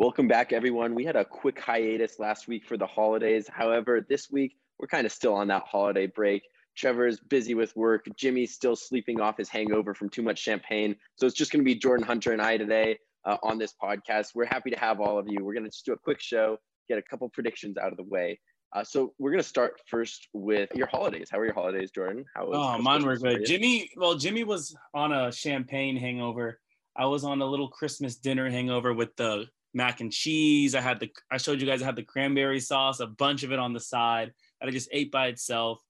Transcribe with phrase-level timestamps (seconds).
[0.00, 0.94] Welcome back, everyone.
[0.94, 3.46] We had a quick hiatus last week for the holidays.
[3.52, 6.42] However, this week we're kind of still on that holiday break.
[6.74, 8.06] Trevor's busy with work.
[8.16, 10.96] Jimmy's still sleeping off his hangover from too much champagne.
[11.16, 14.28] So it's just going to be Jordan Hunter and I today uh, on this podcast.
[14.34, 15.44] We're happy to have all of you.
[15.44, 16.56] We're going to just do a quick show,
[16.88, 18.40] get a couple predictions out of the way.
[18.74, 21.28] Uh, so we're going to start first with your holidays.
[21.30, 22.24] How were your holidays, Jordan?
[22.34, 22.56] How was?
[22.56, 23.44] Oh, mine were good.
[23.44, 26.58] Jimmy, well, Jimmy was on a champagne hangover.
[26.96, 29.44] I was on a little Christmas dinner hangover with the
[29.74, 30.74] mac and cheese.
[30.74, 33.52] I had the I showed you guys I had the cranberry sauce, a bunch of
[33.52, 35.80] it on the side that I just ate by itself.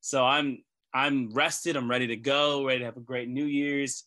[0.00, 1.76] So I'm I'm rested.
[1.76, 2.64] I'm ready to go.
[2.64, 4.04] Ready to have a great New Year's.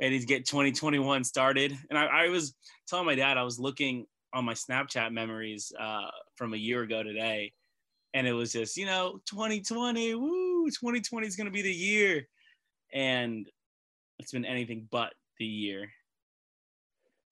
[0.00, 1.76] Ready to get 2021 started.
[1.90, 2.54] And I, I was
[2.88, 7.02] telling my dad I was looking on my Snapchat memories uh, from a year ago
[7.02, 7.52] today,
[8.14, 10.14] and it was just you know 2020.
[10.14, 10.66] Woo!
[10.70, 12.26] 2020 is gonna be the year,
[12.92, 13.48] and
[14.18, 15.90] it's been anything but the year.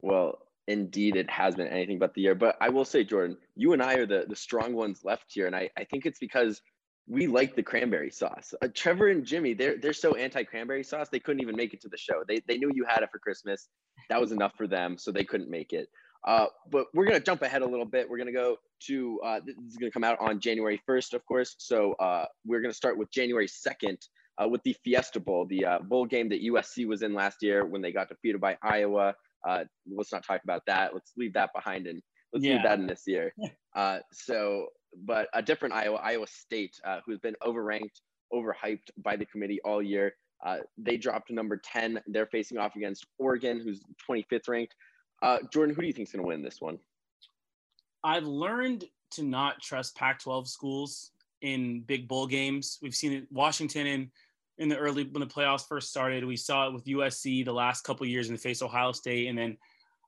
[0.03, 0.39] Well,
[0.70, 2.34] indeed it has been anything but the year.
[2.34, 5.47] But I will say, Jordan, you and I are the, the strong ones left here.
[5.47, 6.62] And I, I think it's because
[7.06, 8.55] we like the cranberry sauce.
[8.62, 11.80] Uh, Trevor and Jimmy, they're, they're so anti cranberry sauce, they couldn't even make it
[11.83, 12.22] to the show.
[12.27, 13.69] They, they knew you had it for Christmas.
[14.08, 14.97] That was enough for them.
[14.97, 15.89] So they couldn't make it.
[16.27, 18.08] Uh, but we're going to jump ahead a little bit.
[18.08, 21.14] We're going to go to, uh, this is going to come out on January 1st,
[21.14, 21.56] of course.
[21.58, 23.97] So uh, we're going to start with January 2nd
[24.42, 27.64] uh, with the Fiesta Bowl, the uh, bowl game that USC was in last year
[27.64, 29.14] when they got defeated by Iowa.
[29.46, 30.94] Uh, let's not talk about that.
[30.94, 32.02] Let's leave that behind and
[32.33, 32.55] let's yeah.
[32.55, 33.34] leave that in this year.
[33.77, 34.66] Uh, so,
[35.05, 38.00] but a different Iowa, Iowa State, uh, who's been overranked,
[38.34, 40.12] overhyped by the committee all year.
[40.44, 42.00] Uh, they dropped to number 10.
[42.08, 44.74] They're facing off against Oregon, who's 25th ranked.
[45.22, 46.80] Uh, Jordan, who do you think is going to win this one?
[48.02, 52.78] I've learned to not trust Pac 12 schools in big bowl games.
[52.83, 54.11] We've seen it, Washington and
[54.61, 56.25] in the early when the playoffs first started.
[56.25, 59.36] We saw it with USC the last couple years in the face Ohio State and
[59.36, 59.56] then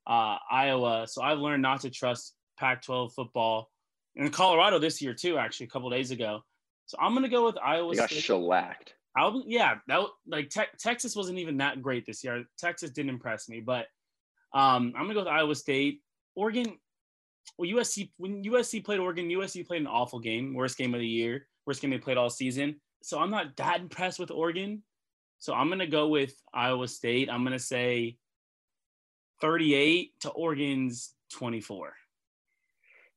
[0.06, 1.06] uh, Iowa.
[1.08, 3.70] So I've learned not to trust Pac-12 football
[4.14, 5.38] and Colorado this year too.
[5.38, 6.42] Actually, a couple days ago.
[6.86, 7.90] So I'm gonna go with Iowa.
[7.90, 8.22] They got State.
[8.22, 8.94] shellacked.
[9.16, 12.44] I'll, yeah, that like te- Texas wasn't even that great this year.
[12.58, 13.86] Texas didn't impress me, but
[14.52, 16.02] um, I'm gonna go with Iowa State.
[16.34, 16.76] Oregon,
[17.56, 21.06] well, USC when USC played Oregon, USC played an awful game, worst game of the
[21.06, 24.82] year, worst game they played all season so I'm not that impressed with Oregon.
[25.38, 27.28] So I'm gonna go with Iowa State.
[27.30, 28.16] I'm gonna say
[29.40, 31.94] 38 to Oregon's 24.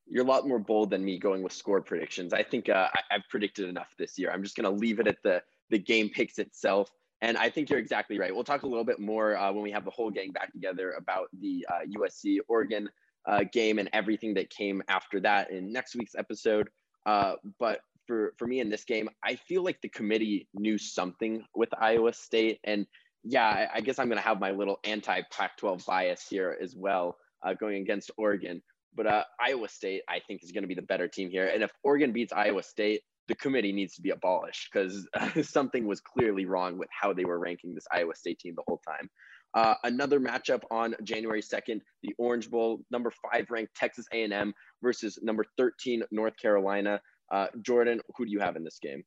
[0.07, 2.33] You're a lot more bold than me going with score predictions.
[2.33, 4.31] I think uh, I, have predicted enough this year.
[4.31, 6.89] I'm just gonna leave it at the the game picks itself.
[7.21, 8.33] And I think you're exactly right.
[8.33, 10.91] We'll talk a little bit more uh, when we have the whole gang back together
[10.91, 12.89] about the uh, USC Oregon
[13.25, 16.69] uh, game and everything that came after that in next week's episode.
[17.05, 21.43] Uh, but for for me in this game, I feel like the committee knew something
[21.55, 22.85] with Iowa State, and
[23.23, 26.75] yeah, I, I guess I'm going to have my little anti Pac-12 bias here as
[26.75, 28.61] well, uh, going against Oregon.
[28.95, 31.47] But uh, Iowa State, I think, is going to be the better team here.
[31.47, 35.87] And if Oregon beats Iowa State, the committee needs to be abolished because uh, something
[35.87, 39.09] was clearly wrong with how they were ranking this Iowa State team the whole time.
[39.55, 45.17] Uh, another matchup on January 2nd, the Orange Bowl, number five ranked Texas A&M versus
[45.21, 46.99] number 13 North Carolina.
[47.31, 49.03] Uh, Jordan, who do you have in this game?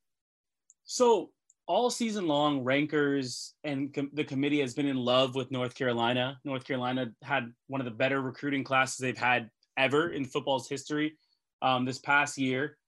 [0.84, 1.30] So
[1.66, 6.38] all season long, rankers and com- the committee has been in love with North Carolina.
[6.44, 11.16] North Carolina had one of the better recruiting classes they've had ever in football's history
[11.62, 12.78] um, this past year.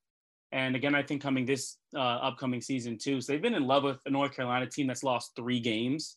[0.53, 3.21] And again, I think coming this uh, upcoming season too.
[3.21, 6.17] So they've been in love with a North Carolina team that's lost three games,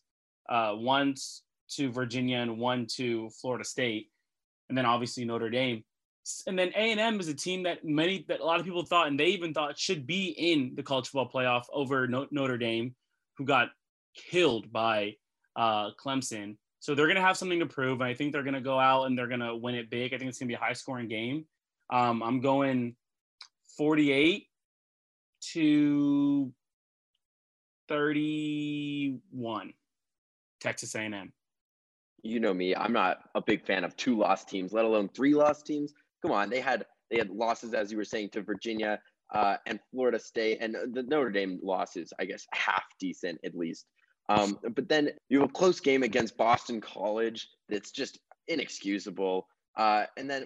[0.50, 4.10] uh, once to Virginia and one to Florida State,
[4.70, 5.84] and then obviously Notre Dame
[6.48, 9.20] and then A&M is a team that many that a lot of people thought and
[9.20, 12.96] they even thought should be in the college football playoff over Notre Dame
[13.38, 13.70] who got
[14.16, 15.16] killed by
[15.56, 16.58] uh, Clemson.
[16.80, 18.02] So they're going to have something to prove.
[18.02, 20.14] And I think they're going to go out and they're going to win it big.
[20.14, 21.46] I think it's going to be a high scoring game.
[21.90, 22.96] Um, I'm going
[23.78, 24.48] 48
[25.54, 26.54] to
[27.90, 29.74] 31
[30.62, 31.34] Texas A&M.
[32.26, 35.34] You know me, I'm not a big fan of two lost teams, let alone three
[35.34, 35.94] lost teams
[36.24, 39.00] come on, they had they had losses as you were saying to Virginia
[39.34, 43.86] uh, and Florida State, and the Notre Dame losses, I guess, half decent at least.
[44.30, 49.48] Um, but then you have a close game against Boston College that's just inexcusable.
[49.76, 50.46] Uh, and then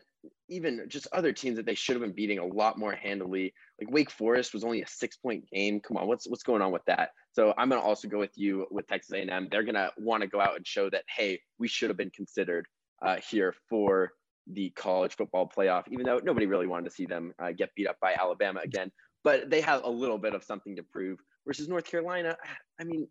[0.49, 3.53] even just other teams that they should have been beating a lot more handily.
[3.79, 5.79] Like Wake Forest was only a six point game.
[5.79, 7.09] Come on, what's what's going on with that?
[7.33, 9.47] So I'm gonna also go with you with Texas A&M.
[9.51, 12.65] They're gonna want to go out and show that hey, we should have been considered
[13.05, 14.11] uh, here for
[14.51, 17.87] the college football playoff, even though nobody really wanted to see them uh, get beat
[17.87, 18.91] up by Alabama again.
[19.23, 21.19] But they have a little bit of something to prove.
[21.45, 22.35] Versus North Carolina,
[22.79, 23.07] I mean,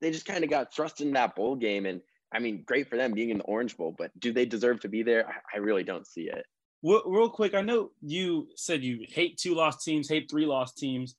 [0.00, 2.00] they just kind of got thrust in that bowl game, and
[2.32, 4.88] I mean, great for them being in the Orange Bowl, but do they deserve to
[4.88, 5.26] be there?
[5.52, 6.44] I, really don't see it.
[6.82, 11.16] Real quick, I know you said you hate two lost teams, hate three lost teams.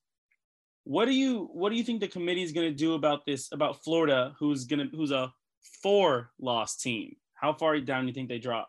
[0.84, 3.52] What do you what do you think the committee is going to do about this
[3.52, 5.32] about Florida, who's gonna who's a
[5.82, 7.14] four lost team?
[7.34, 8.68] How far down do you think they drop?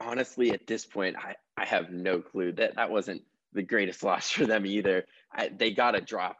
[0.00, 2.52] Honestly, at this point, I, I have no clue.
[2.52, 3.22] That that wasn't
[3.52, 5.04] the greatest loss for them either.
[5.32, 6.36] I, they got a drop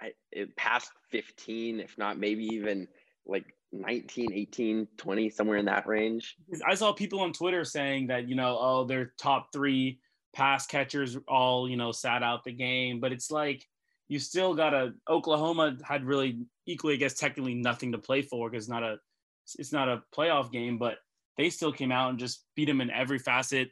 [0.00, 2.88] I, it past 15, if not maybe even
[3.26, 6.36] like 19, 18, 20, somewhere in that range.
[6.66, 10.00] I saw people on Twitter saying that, you know, oh, their top three
[10.34, 13.00] pass catchers all, you know, sat out the game.
[13.00, 13.66] But it's like
[14.08, 18.50] you still got a Oklahoma had really equally, I guess, technically nothing to play for
[18.50, 18.98] because not a
[19.58, 20.98] it's not a playoff game, but
[21.36, 23.70] they still came out and just beat him in every facet.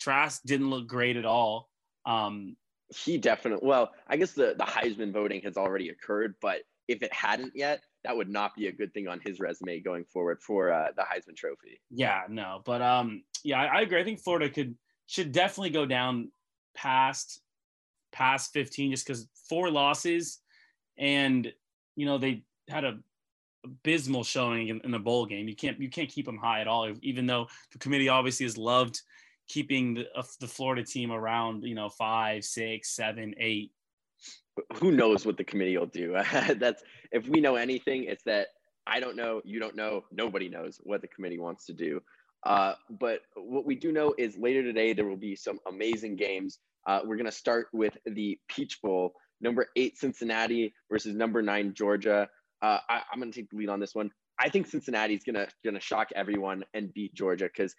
[0.00, 1.68] Trask didn't look great at all.
[2.06, 2.56] Um,
[2.94, 7.12] he definitely well, I guess the, the Heisman voting has already occurred, but if it
[7.12, 10.72] hadn't yet, that would not be a good thing on his resume going forward for
[10.72, 11.80] uh, the Heisman Trophy.
[11.90, 14.00] Yeah, no, but um, yeah, I, I, agree.
[14.00, 14.74] I think Florida could
[15.06, 16.30] should definitely go down
[16.74, 17.40] past
[18.12, 20.40] past 15 just because four losses,
[20.96, 21.52] and
[21.96, 22.98] you know they had a
[23.64, 25.48] abysmal showing in, in the bowl game.
[25.48, 28.56] You can't you can't keep them high at all, even though the committee obviously has
[28.56, 29.00] loved
[29.48, 33.72] keeping the, uh, the Florida team around, you know, five, six, seven, eight
[34.74, 36.12] who knows what the committee will do?
[36.56, 36.82] That's
[37.12, 38.48] if we know anything, it's that
[38.86, 42.00] I don't know, you don't know, nobody knows what the committee wants to do.
[42.44, 46.58] Uh, but what we do know is later today there will be some amazing games.
[46.86, 51.74] Uh, we're going to start with the Peach Bowl, number eight Cincinnati versus number nine
[51.74, 52.28] Georgia.
[52.62, 54.10] Uh, I, am going to take the lead on this one.
[54.40, 57.74] I think Cincinnati is gonna gonna shock everyone and beat Georgia because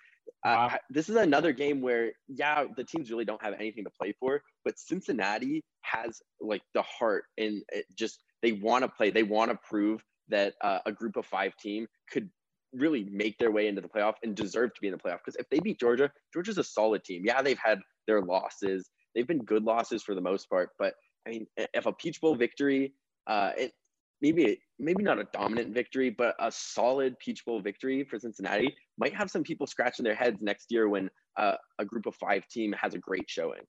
[0.45, 0.77] uh, wow.
[0.89, 4.41] this is another game where yeah the teams really don't have anything to play for,
[4.65, 7.63] but Cincinnati has like the heart and
[7.97, 9.09] just they want to play.
[9.09, 12.29] They want to prove that uh, a group of five team could
[12.73, 15.19] really make their way into the playoff and deserve to be in the playoff.
[15.25, 17.23] Because if they beat Georgia, Georgia's a solid team.
[17.25, 18.89] Yeah, they've had their losses.
[19.15, 20.93] They've been good losses for the most part, but
[21.27, 22.93] I mean, if a Peach Bowl victory,
[23.27, 23.71] uh, it,
[24.21, 29.13] maybe maybe not a dominant victory, but a solid Peach Bowl victory for Cincinnati might
[29.13, 32.73] have some people scratching their heads next year when uh, a group of five team
[32.79, 33.61] has a great showing.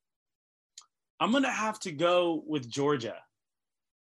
[1.21, 3.17] I'm gonna have to go with Georgia.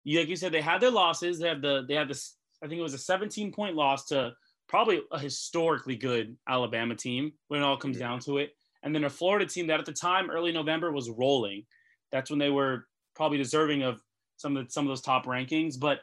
[0.03, 1.39] You, like you said, they had their losses.
[1.39, 2.35] They have the they have this.
[2.63, 4.33] I think it was a 17 point loss to
[4.67, 8.51] probably a historically good Alabama team when it all comes down to it,
[8.83, 11.65] and then a Florida team that at the time early November was rolling.
[12.11, 14.01] That's when they were probably deserving of
[14.37, 15.99] some of the, some of those top rankings, but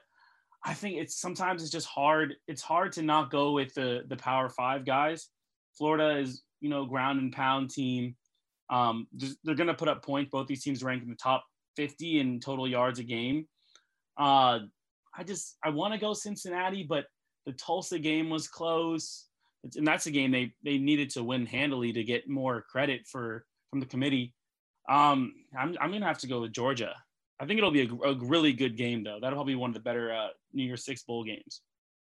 [0.66, 2.34] I think it's sometimes it's just hard.
[2.48, 5.28] It's hard to not go with the the Power Five guys.
[5.78, 8.16] Florida is you know ground and pound team.
[8.68, 9.06] Um,
[9.44, 10.30] they're going to put up points.
[10.32, 11.44] Both these teams rank in the top
[11.76, 13.46] 50 in total yards a game.
[14.18, 14.58] Uh,
[15.16, 17.04] I just I want to go Cincinnati, but
[17.46, 19.26] the Tulsa game was close,
[19.76, 23.46] and that's a game they they needed to win handily to get more credit for
[23.70, 24.34] from the committee.
[24.88, 26.94] Um, I'm I'm gonna have to go with Georgia.
[27.38, 29.18] I think it'll be a, a really good game though.
[29.20, 31.60] That'll probably be one of the better uh, New Year's Six bowl games.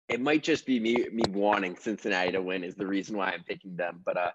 [0.09, 3.45] It might just be me me wanting Cincinnati to win is the reason why I'm
[3.45, 4.01] picking them.
[4.05, 4.31] But uh,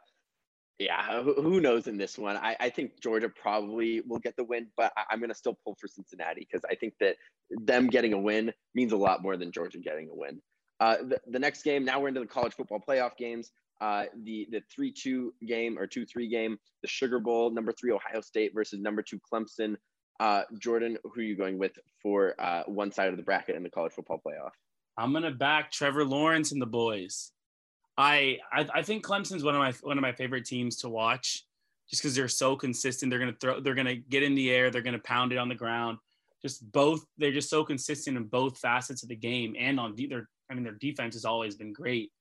[0.80, 2.38] yeah, who, who knows in this one?
[2.38, 5.58] I, I think Georgia probably will get the win, but I, am going to still
[5.64, 7.16] pull for Cincinnati because I think that
[7.50, 10.42] them getting a win means a lot more than Georgia getting a win.
[10.80, 13.52] Uh, the, the next game, now we're into the college football playoff games.
[13.82, 17.92] Uh, the the three two game or two three game, the Sugar Bowl, number three
[17.92, 19.76] Ohio State versus number two Clemson.
[20.20, 23.64] Uh, Jordan, who are you going with for uh, one side of the bracket in
[23.64, 24.52] the college football playoff?
[24.98, 27.32] I'm gonna back Trevor Lawrence and the boys.
[27.98, 31.44] I I, I think Clemson's one of my one of my favorite teams to watch,
[31.90, 33.10] just because they're so consistent.
[33.10, 33.60] They're gonna throw.
[33.60, 34.72] They're gonna get in the air.
[34.72, 35.98] They're gonna pound it on the ground.
[36.42, 37.06] Just both.
[37.18, 40.30] They're just so consistent in both facets of the game and on their.
[40.50, 42.12] I mean, their defense has always been great.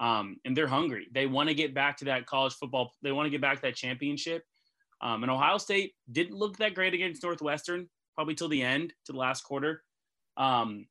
[0.00, 1.08] Um, and they're hungry.
[1.12, 2.92] They want to get back to that college football.
[3.02, 4.44] They want to get back to that championship.
[5.00, 9.12] Um, and Ohio State didn't look that great against Northwestern, probably till the end, to
[9.12, 9.82] the last quarter.
[10.36, 10.86] Um,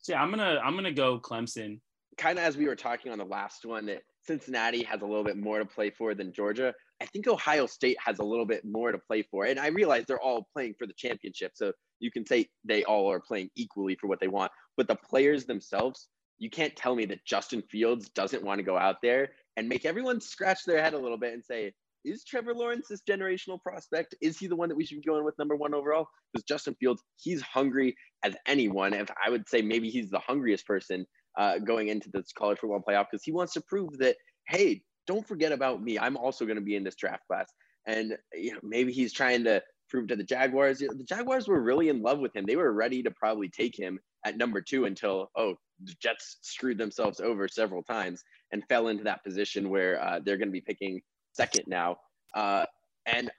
[0.00, 1.80] so yeah, I'm gonna I'm gonna go Clemson.
[2.16, 5.24] Kind of as we were talking on the last one, that Cincinnati has a little
[5.24, 6.74] bit more to play for than Georgia.
[7.00, 10.04] I think Ohio State has a little bit more to play for, and I realize
[10.06, 13.96] they're all playing for the championship, so you can say they all are playing equally
[14.00, 14.50] for what they want.
[14.76, 18.76] But the players themselves, you can't tell me that Justin Fields doesn't want to go
[18.76, 21.72] out there and make everyone scratch their head a little bit and say,
[22.08, 24.14] is Trevor Lawrence this generational prospect?
[24.20, 26.06] Is he the one that we should be going with number one overall?
[26.32, 28.94] Because Justin Fields, he's hungry as anyone.
[28.94, 31.06] If I would say maybe he's the hungriest person
[31.38, 34.16] uh, going into this college football playoff because he wants to prove that,
[34.48, 35.98] hey, don't forget about me.
[35.98, 37.46] I'm also going to be in this draft class.
[37.86, 40.78] And you know, maybe he's trying to prove to the Jaguars.
[40.78, 42.44] The Jaguars were really in love with him.
[42.46, 46.78] They were ready to probably take him at number two until, oh, the Jets screwed
[46.78, 48.22] themselves over several times
[48.52, 51.00] and fell into that position where uh, they're going to be picking
[51.38, 51.96] second now.
[52.34, 52.64] Uh,
[53.06, 53.30] and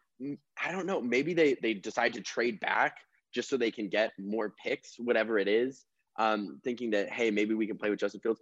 [0.64, 2.98] I don't know, maybe they they decide to trade back
[3.34, 5.86] just so they can get more picks, whatever it is.
[6.18, 8.42] Um, thinking that hey, maybe we can play with Justin Fields.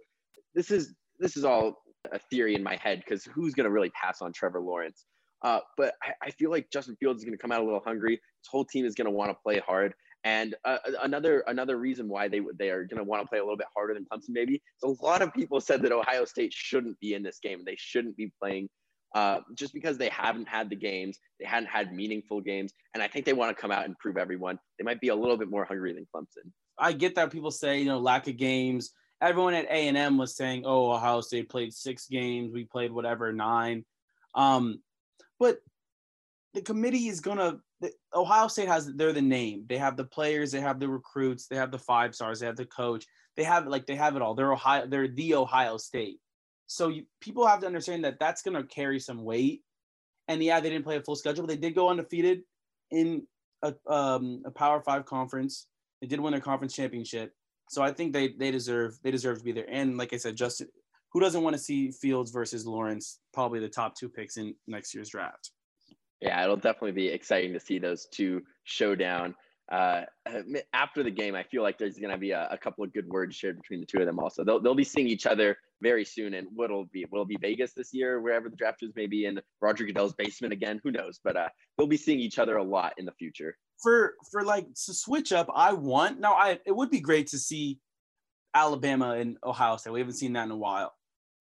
[0.54, 3.90] This is this is all a theory in my head because who's going to really
[3.90, 5.04] pass on Trevor Lawrence?
[5.42, 7.82] Uh, but I, I, feel like Justin Fields is going to come out a little
[7.84, 8.14] hungry.
[8.14, 9.94] His whole team is going to want to play hard.
[10.24, 13.42] And uh, another another reason why they they are going to want to play a
[13.42, 14.60] little bit harder than Clemson, maybe.
[14.82, 17.62] A lot of people said that Ohio State shouldn't be in this game.
[17.64, 18.68] They shouldn't be playing
[19.14, 23.08] uh, just because they haven't had the games, they hadn't had meaningful games, and I
[23.08, 25.50] think they want to come out and prove everyone they might be a little bit
[25.50, 26.50] more hungry than Clemson.
[26.78, 28.90] I get that people say you know lack of games.
[29.20, 32.92] Everyone at A and M was saying, "Oh, Ohio State played six games, we played
[32.92, 33.84] whatever nine.
[34.34, 34.80] Um,
[35.40, 35.58] but
[36.54, 39.64] the committee is gonna the, Ohio State has they're the name.
[39.68, 42.56] They have the players, they have the recruits, they have the five stars, they have
[42.56, 43.06] the coach.
[43.36, 44.34] They have like they have it all.
[44.34, 44.86] They're Ohio.
[44.86, 46.18] They're the Ohio State.
[46.68, 49.62] So you, people have to understand that that's going to carry some weight.
[50.28, 52.42] And yeah, they didn't play a full schedule, but they did go undefeated
[52.90, 53.26] in
[53.62, 55.66] a, um, a Power Five conference.
[56.00, 57.32] They did win their conference championship.
[57.70, 59.66] So I think they they deserve they deserve to be there.
[59.68, 60.68] And like I said, Justin,
[61.12, 63.18] who doesn't want to see Fields versus Lawrence?
[63.32, 65.50] Probably the top two picks in next year's draft.
[66.20, 69.34] Yeah, it'll definitely be exciting to see those two showdown.
[69.70, 70.02] Uh,
[70.72, 73.06] after the game, I feel like there's going to be a, a, couple of good
[73.06, 74.18] words shared between the two of them.
[74.18, 76.34] Also, they'll they'll be seeing each other very soon.
[76.34, 79.84] And what'll be will be Vegas this year, wherever the draft is, maybe in Roger
[79.84, 80.80] Goodell's basement again.
[80.84, 81.20] Who knows?
[81.22, 83.56] But uh, they'll be seeing each other a lot in the future.
[83.82, 86.34] For for like to switch up, I want now.
[86.34, 87.78] I it would be great to see
[88.54, 89.92] Alabama and Ohio State.
[89.92, 90.92] We haven't seen that in a while.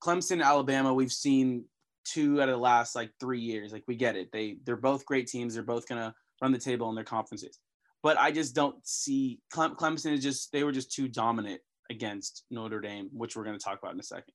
[0.03, 1.65] Clemson, Alabama, we've seen
[2.05, 3.73] two out of the last like three years.
[3.73, 4.29] Like we get it.
[4.31, 5.53] They they're both great teams.
[5.53, 7.59] They're both gonna run the table in their conferences.
[8.03, 12.79] But I just don't see Clemson is just they were just too dominant against Notre
[12.79, 14.33] Dame, which we're going to talk about in a second.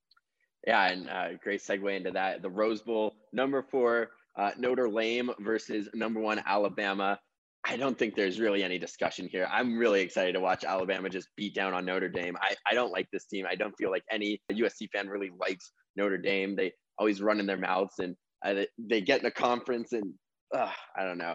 [0.67, 2.43] Yeah, and uh, great segue into that.
[2.43, 7.19] The Rose Bowl, number four, uh, Notre Dame versus number one Alabama.
[7.65, 9.49] I don't think there's really any discussion here.
[9.51, 12.37] I'm really excited to watch Alabama just beat down on Notre Dame.
[12.41, 13.47] I, I don't like this team.
[13.49, 16.57] I don't feel like any USC fan really likes Notre Dame.
[16.57, 20.13] They always run in their mouths and uh, they get in a conference and
[20.55, 21.35] uh, I don't know.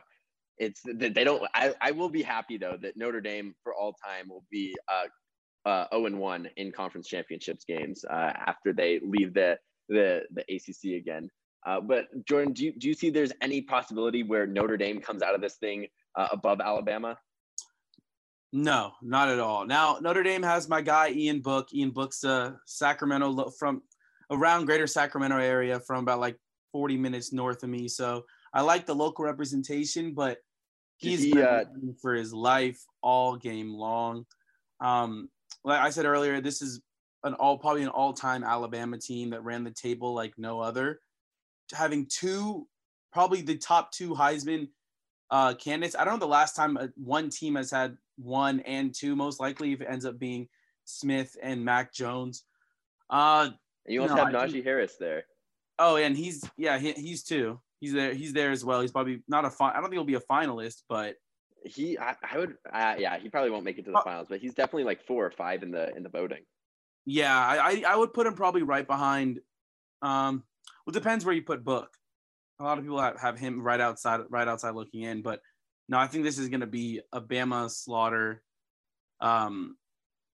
[0.58, 1.44] It's they don't.
[1.54, 5.06] I, I will be happy though that Notre Dame for all time will be uh,
[5.68, 9.58] uh, 0 and 1 in conference championships games uh, after they leave the
[9.90, 11.30] the the ACC again.
[11.66, 15.22] Uh, but Jordan, do you, do you see there's any possibility where Notre Dame comes
[15.22, 17.18] out of this thing uh, above Alabama?
[18.54, 19.66] No, not at all.
[19.66, 21.74] Now Notre Dame has my guy Ian Book.
[21.74, 23.82] Ian Book's uh, Sacramento from
[24.32, 26.38] around Greater Sacramento area, from about like
[26.72, 27.90] 40 minutes north of me.
[27.90, 30.38] So I like the local representation, but
[30.98, 31.66] he's he, uh,
[32.02, 34.26] for his life all game long.
[34.80, 35.30] Um,
[35.64, 36.82] like I said earlier, this is
[37.24, 41.00] an all probably an all-time Alabama team that ran the table like no other.
[41.74, 42.68] Having two,
[43.12, 44.70] probably the top two Heisman
[45.30, 45.96] uh, candidates.
[45.96, 49.16] I don't know the last time one team has had one and two.
[49.16, 50.48] Most likely, if it ends up being
[50.86, 52.44] Smith and Mac Jones.
[53.10, 53.50] Uh,
[53.86, 55.24] you also have Najee Harris there.
[55.80, 57.60] Oh, and he's yeah, he, he's two.
[57.80, 58.14] He's there.
[58.14, 58.82] He's there as well.
[58.82, 59.50] He's probably not a.
[59.50, 61.16] Fi- I don't think he'll be a finalist, but
[61.68, 61.98] he.
[61.98, 62.56] I, I would.
[62.72, 65.06] Uh, yeah, he probably won't make it to the uh, finals, but he's definitely like
[65.06, 66.44] four or five in the in the voting.
[67.06, 69.40] Yeah, I I would put him probably right behind.
[70.02, 70.44] Um,
[70.86, 71.90] well, it depends where you put Book.
[72.60, 75.42] A lot of people have, have him right outside, right outside looking in, but
[75.88, 78.42] no, I think this is going to be a Bama slaughter.
[79.22, 79.78] Um,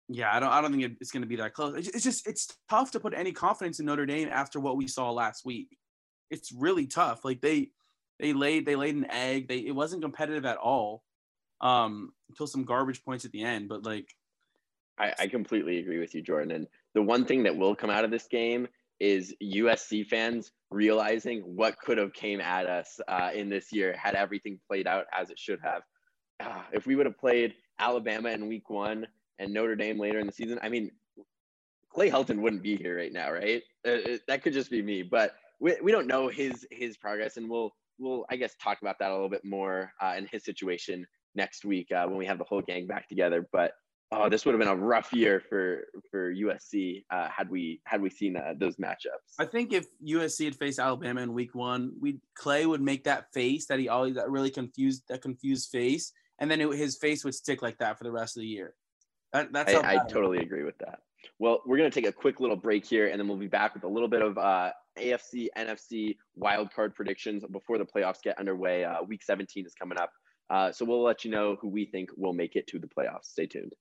[0.08, 1.88] yeah, I don't, I don't think it's going to be that close.
[1.88, 5.10] It's just, it's tough to put any confidence in Notre Dame after what we saw
[5.10, 5.76] last week
[6.32, 7.24] it's really tough.
[7.24, 7.70] Like they
[8.18, 9.46] they laid they laid an egg.
[9.46, 11.04] They it wasn't competitive at all.
[11.62, 13.68] Um, until some garbage points at the end.
[13.68, 14.14] But like
[14.98, 16.52] I, I completely agree with you, Jordan.
[16.52, 18.68] And the one thing that will come out of this game
[19.00, 24.14] is USC fans realizing what could have came at us uh, in this year had
[24.14, 25.82] everything played out as it should have.
[26.40, 29.06] Uh, if we would have played Alabama in week one
[29.38, 30.90] and Notre Dame later in the season, I mean,
[31.92, 33.62] Clay Helton wouldn't be here right now, right?
[33.86, 35.02] Uh, that could just be me.
[35.02, 38.98] But we, we don't know his his progress, and we'll we'll I guess talk about
[39.00, 42.38] that a little bit more uh, in his situation next week uh, when we have
[42.38, 43.48] the whole gang back together.
[43.52, 43.72] But
[44.12, 48.00] oh, this would have been a rough year for for USC uh, had we had
[48.00, 49.34] we seen uh, those matchups.
[49.38, 53.32] I think if USC had faced Alabama in Week One, we Clay would make that
[53.32, 57.24] face that he always that really confused that confused face, and then it, his face
[57.24, 58.74] would stick like that for the rest of the year.
[59.32, 61.00] That, that's I, I totally agree with that.
[61.38, 63.74] Well, we're going to take a quick little break here, and then we'll be back
[63.74, 68.84] with a little bit of uh, AFC, NFC wildcard predictions before the playoffs get underway.
[68.84, 70.10] Uh, week 17 is coming up.
[70.52, 73.24] Uh, so we'll let you know who we think will make it to the playoffs.
[73.24, 73.72] Stay tuned.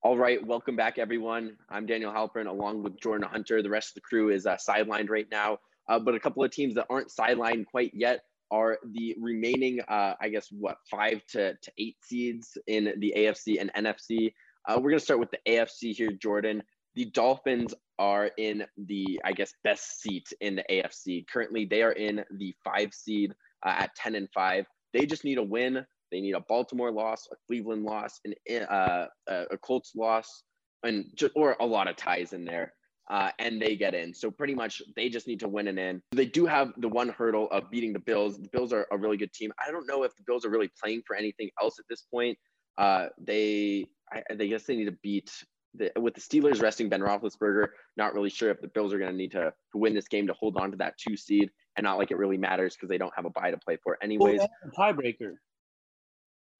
[0.00, 1.58] All right, welcome back, everyone.
[1.68, 3.62] I'm Daniel Halpern, along with Jordan Hunter.
[3.62, 6.50] The rest of the crew is uh, sidelined right now, uh, but a couple of
[6.50, 11.54] teams that aren't sidelined quite yet are the remaining, uh, I guess, what five to,
[11.54, 14.32] to eight seeds in the AFC and NFC.
[14.66, 16.62] Uh, we're going to start with the AFC here, Jordan.
[16.94, 21.26] The Dolphins are in the, I guess, best seat in the AFC.
[21.28, 23.32] Currently, they are in the five seed
[23.64, 24.66] uh, at 10 and five.
[24.92, 25.84] They just need a win
[26.14, 30.44] they need a Baltimore loss, a Cleveland loss, an uh, a Colts loss,
[30.84, 32.72] and just, or a lot of ties in there,
[33.10, 34.14] uh, and they get in.
[34.14, 36.00] So pretty much they just need to win and in.
[36.12, 38.38] They do have the one hurdle of beating the Bills.
[38.38, 39.50] The Bills are a really good team.
[39.66, 42.38] I don't know if the Bills are really playing for anything else at this point.
[42.78, 45.32] Uh, they, I, guess they need to beat
[45.74, 47.68] the, with the Steelers resting Ben Roethlisberger.
[47.96, 50.32] Not really sure if the Bills are going to need to win this game to
[50.34, 53.12] hold on to that two seed, and not like it really matters because they don't
[53.16, 54.38] have a bye to play for anyways.
[54.38, 55.34] Well, tiebreaker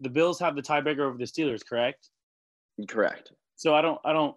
[0.01, 2.11] the Bills have the tiebreaker over the Steelers, correct?
[2.89, 3.33] Correct.
[3.57, 4.37] So I don't, I don't.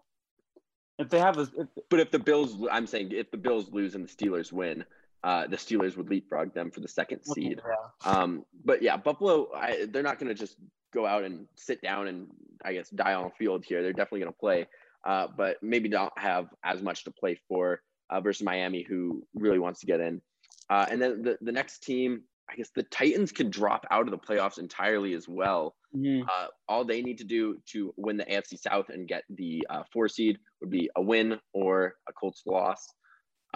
[0.99, 3.95] If they have a, if, but if the Bills, I'm saying if the Bills lose
[3.95, 4.83] and the Steelers win,
[5.23, 7.61] uh, the Steelers would leapfrog them for the second seed.
[7.65, 8.11] Yeah.
[8.11, 10.57] Um, but yeah, Buffalo, I, they're not going to just
[10.93, 12.27] go out and sit down and
[12.63, 13.81] I guess die on the field here.
[13.81, 14.67] They're definitely going to play,
[15.05, 19.59] uh, but maybe don't have as much to play for uh, versus Miami, who really
[19.59, 20.21] wants to get in.
[20.69, 24.11] Uh, and then the, the next team I guess the Titans could drop out of
[24.11, 25.75] the playoffs entirely as well.
[25.95, 26.27] Mm-hmm.
[26.27, 29.83] Uh, all they need to do to win the AFC South and get the uh,
[29.91, 32.87] four seed would be a win or a Colts loss.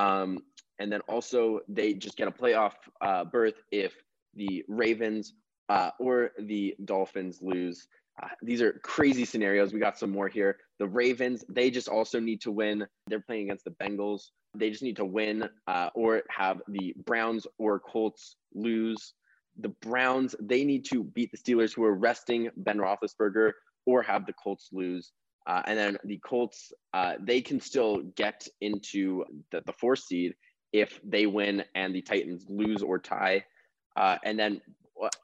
[0.01, 0.39] Um,
[0.79, 3.93] and then also they just get a playoff uh, berth if
[4.33, 5.33] the Ravens
[5.69, 7.87] uh, or the Dolphins lose.
[8.21, 9.73] Uh, these are crazy scenarios.
[9.73, 10.57] We got some more here.
[10.79, 12.85] The Ravens, they just also need to win.
[13.07, 14.29] They're playing against the Bengals.
[14.55, 19.13] They just need to win uh, or have the Browns or Colts lose.
[19.59, 23.51] The Browns, they need to beat the Steelers, who are resting Ben Roethlisberger,
[23.85, 25.11] or have the Colts lose.
[25.47, 30.33] Uh, and then the Colts, uh, they can still get into the, the fourth seed
[30.71, 33.43] if they win and the Titans lose or tie.
[33.95, 34.61] Uh, and then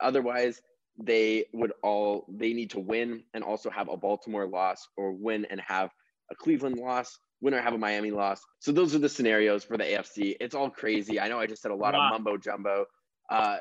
[0.01, 0.61] otherwise,
[0.97, 5.45] they would all they need to win and also have a Baltimore loss, or win
[5.49, 5.91] and have
[6.31, 8.41] a Cleveland loss, win or have a Miami loss.
[8.59, 10.35] So those are the scenarios for the AFC.
[10.39, 11.19] It's all crazy.
[11.19, 12.07] I know I just said a lot wow.
[12.07, 12.85] of mumbo jumbo.
[13.29, 13.57] Uh,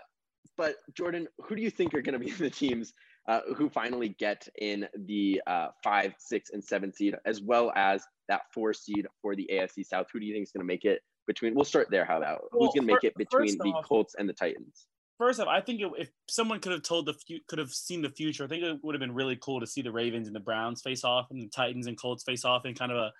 [0.57, 2.93] but Jordan, who do you think are going to be the teams
[3.29, 8.05] uh, who finally get in the uh, five, six, and seven seed, as well as
[8.29, 10.07] that four seed for the AFC South?
[10.13, 11.55] Who do you think is going to make it between?
[11.55, 12.05] We'll start there.
[12.05, 14.87] How about well, who's going to make it between the off, Colts and the Titans?
[15.19, 18.03] First off, I think it, if someone could have told the fu- could have seen
[18.03, 20.37] the future, I think it would have been really cool to see the Ravens and
[20.37, 23.13] the Browns face off, and the Titans and Colts face off in kind of a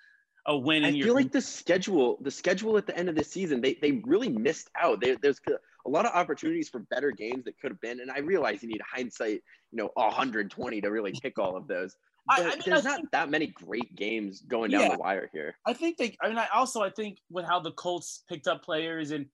[0.47, 0.85] a win.
[0.85, 4.01] I feel like the schedule, the schedule at the end of the season, they they
[4.05, 5.01] really missed out.
[5.01, 5.41] They, there's
[5.87, 8.01] a lot of opportunities for better games that could have been.
[8.01, 11.95] And I realize you need hindsight, you know, 120 to really pick all of those.
[12.27, 14.89] But I, I mean, there's I not think, that many great games going down yeah,
[14.91, 15.55] the wire here.
[15.65, 16.17] I think they.
[16.21, 19.27] I mean, I also I think with how the Colts picked up players and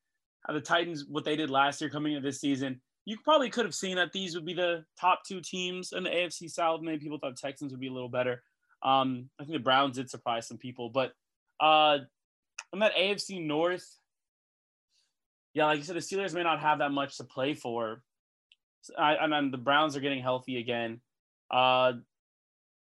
[0.46, 3.66] how the Titans what they did last year coming into this season, you probably could
[3.66, 6.82] have seen that these would be the top two teams in the AFC South.
[6.82, 8.44] Many people thought Texans would be a little better.
[8.84, 11.14] Um, I think the Browns did surprise some people, but
[11.60, 12.00] uh,
[12.74, 13.88] on that AFC North,
[15.54, 18.02] yeah, like you said, the Steelers may not have that much to play for.
[18.98, 21.00] I, I mean, the Browns are getting healthy again.
[21.50, 21.94] Uh,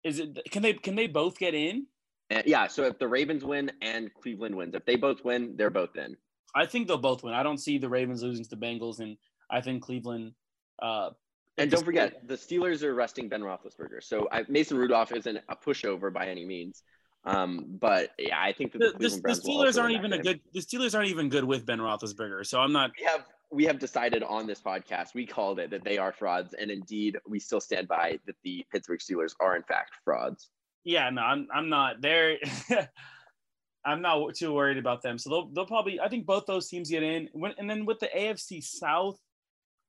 [0.03, 0.39] is it?
[0.51, 0.73] Can they?
[0.73, 1.85] Can they both get in?
[2.31, 2.67] Uh, yeah.
[2.67, 6.17] So if the Ravens win and Cleveland wins, if they both win, they're both in.
[6.55, 7.33] I think they'll both win.
[7.33, 9.17] I don't see the Ravens losing to the Bengals, and
[9.49, 10.33] I think Cleveland.
[10.81, 11.11] Uh,
[11.57, 15.55] and don't forget, the Steelers are resting Ben Roethlisberger, so I, Mason Rudolph isn't a
[15.55, 16.83] pushover by any means.
[17.27, 20.39] Um, but yeah, I think that the, the, the Steelers aren't even a good.
[20.53, 22.91] The Steelers aren't even good with Ben Roethlisberger, so I'm not.
[22.97, 25.13] We have we have decided on this podcast.
[25.13, 28.65] We called it that they are frauds, and indeed, we still stand by that the
[28.71, 30.49] Pittsburgh Steelers are in fact frauds.
[30.85, 32.01] Yeah, no, I'm I'm not.
[32.01, 32.37] They're
[33.85, 35.17] I'm not too worried about them.
[35.17, 35.99] So they'll they'll probably.
[35.99, 37.27] I think both those teams get in.
[37.33, 39.19] When, and then with the AFC South,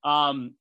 [0.03, 0.55] um,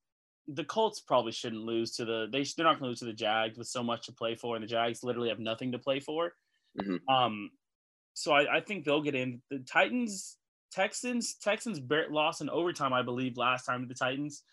[0.48, 2.28] the Colts probably shouldn't lose to the.
[2.32, 4.56] They they're not going to lose to the Jags with so much to play for,
[4.56, 6.34] and the Jags literally have nothing to play for.
[6.80, 7.14] Mm-hmm.
[7.14, 7.52] Um,
[8.14, 9.42] so I, I, think they'll get in.
[9.50, 10.38] The Titans,
[10.72, 14.44] Texans, Texans lost in overtime, I believe, last time to the Titans.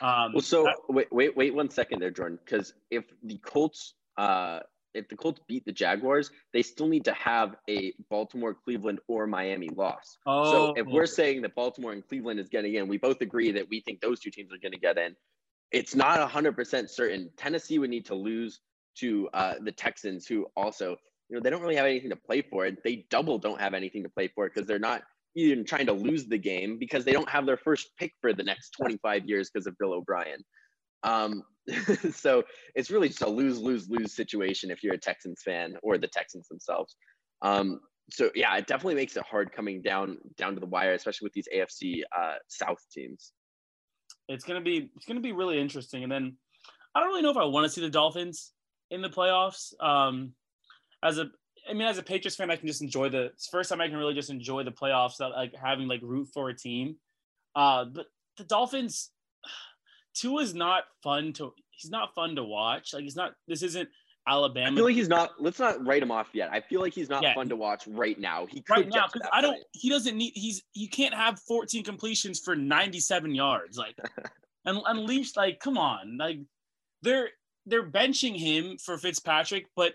[0.00, 3.94] Um, well, so that, wait, wait, wait one second there, Jordan, because if the Colts,
[4.16, 4.60] uh,
[4.94, 9.26] if the Colts beat the Jaguars, they still need to have a Baltimore, Cleveland, or
[9.26, 10.18] Miami loss.
[10.26, 13.52] Oh, so if we're saying that Baltimore and Cleveland is getting in, we both agree
[13.52, 15.14] that we think those two teams are going to get in.
[15.70, 17.30] It's not 100% certain.
[17.36, 18.60] Tennessee would need to lose
[18.96, 20.96] to uh, the Texans, who also
[21.32, 22.66] you know, they don't really have anything to play for.
[22.66, 22.84] It.
[22.84, 25.02] They double don't have anything to play for because they're not
[25.34, 28.42] even trying to lose the game because they don't have their first pick for the
[28.42, 30.44] next 25 years because of Bill O'Brien.
[31.04, 31.42] Um,
[32.12, 32.42] so
[32.74, 36.06] it's really just a lose lose lose situation if you're a Texans fan or the
[36.06, 36.96] Texans themselves.
[37.40, 41.24] Um, so yeah, it definitely makes it hard coming down down to the wire, especially
[41.24, 43.32] with these AFC uh, South teams.
[44.28, 46.36] It's gonna be it's gonna be really interesting, and then
[46.94, 48.52] I don't really know if I want to see the Dolphins
[48.90, 49.72] in the playoffs.
[49.80, 50.34] Um,
[51.02, 51.30] as a
[51.68, 53.96] I mean, as a Patriots fan, I can just enjoy the first time I can
[53.96, 56.96] really just enjoy the playoffs, that like having like root for a team.
[57.54, 59.10] Uh, but the Dolphins,
[60.14, 61.52] Tua is not fun to.
[61.70, 62.92] He's not fun to watch.
[62.92, 63.34] Like he's not.
[63.46, 63.88] This isn't
[64.26, 64.72] Alabama.
[64.72, 65.30] I feel like he's not.
[65.38, 66.50] Let's not write him off yet.
[66.52, 67.34] I feel like he's not yeah.
[67.34, 68.46] fun to watch right now.
[68.46, 69.58] He could right now because I don't.
[69.72, 70.32] He doesn't need.
[70.34, 70.62] He's.
[70.74, 73.76] You can't have 14 completions for 97 yards.
[73.78, 73.96] Like,
[74.64, 75.36] and unleash.
[75.36, 76.18] Like, come on.
[76.18, 76.38] Like,
[77.02, 77.30] they're
[77.66, 79.94] they're benching him for Fitzpatrick, but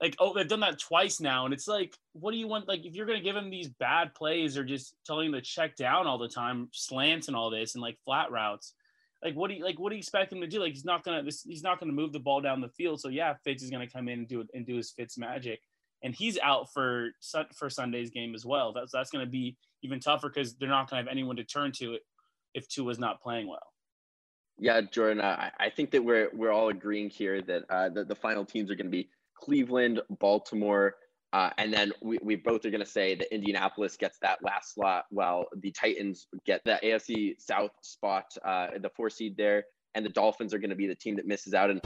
[0.00, 2.84] like oh they've done that twice now and it's like what do you want like
[2.84, 5.74] if you're going to give him these bad plays or just telling him to check
[5.76, 8.74] down all the time slants and all this and like flat routes
[9.24, 10.60] like what do you like what do you expect him to do?
[10.60, 13.00] Like he's not going to he's not going to move the ball down the field
[13.00, 15.16] so yeah Fitz is going to come in and do it and do his Fitz
[15.16, 15.60] magic
[16.02, 17.10] and he's out for
[17.54, 18.72] for Sunday's game as well.
[18.72, 21.44] That's that's going to be even tougher because they're not going to have anyone to
[21.44, 21.98] turn to
[22.54, 23.72] if Tua's not playing well.
[24.58, 28.14] Yeah, Jordan, uh, I think that we're we're all agreeing here that uh, the, the
[28.14, 29.08] final teams are going to be
[29.40, 30.96] Cleveland, Baltimore,
[31.32, 34.74] uh, and then we, we both are going to say that Indianapolis gets that last
[34.74, 40.04] slot while the Titans get the AFC South spot, uh, the four seed there, and
[40.04, 41.70] the Dolphins are going to be the team that misses out.
[41.70, 41.82] And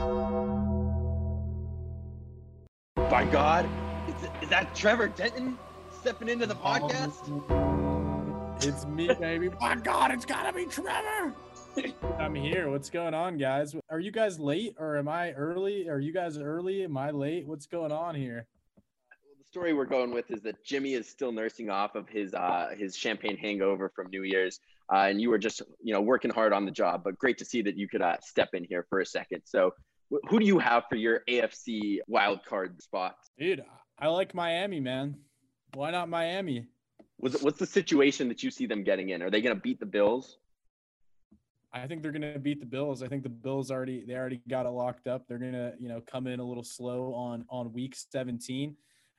[3.09, 3.67] by God,
[4.07, 5.57] is, is that Trevor Denton
[5.99, 7.27] stepping into the podcast?
[8.63, 9.49] It's me, baby.
[9.49, 11.33] By God, it's got to be Trevor.
[12.19, 12.69] I'm here.
[12.69, 13.75] What's going on, guys?
[13.89, 15.87] Are you guys late or am I early?
[15.89, 16.83] Are you guys early?
[16.83, 17.47] Am I late?
[17.47, 18.47] What's going on here?
[18.77, 22.33] Well, the story we're going with is that Jimmy is still nursing off of his
[22.33, 24.59] uh, his champagne hangover from New Year's,
[24.91, 27.03] uh, and you were just you know working hard on the job.
[27.03, 29.43] But great to see that you could uh, step in here for a second.
[29.45, 29.73] So,
[30.29, 33.15] who do you have for your AFC wild card spot?
[33.37, 33.63] Dude,
[33.97, 35.15] I like Miami, man.
[35.73, 36.67] Why not Miami?
[37.17, 39.21] What's, what's the situation that you see them getting in?
[39.21, 40.37] Are they going to beat the Bills?
[41.73, 43.01] I think they're going to beat the Bills.
[43.01, 45.27] I think the Bills already they already got it locked up.
[45.27, 48.75] They're going to you know come in a little slow on on week 17,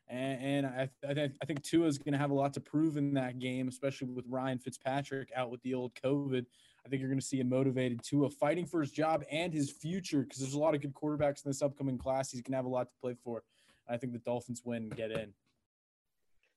[0.09, 2.61] and, and I I, th- I think Tua is going to have a lot to
[2.61, 6.45] prove in that game, especially with Ryan Fitzpatrick out with the old COVID.
[6.85, 9.71] I think you're going to see a motivated Tua fighting for his job and his
[9.71, 12.31] future because there's a lot of good quarterbacks in this upcoming class.
[12.31, 13.45] He's going to have a lot to play for.
[13.89, 15.33] I think the Dolphins win and get in.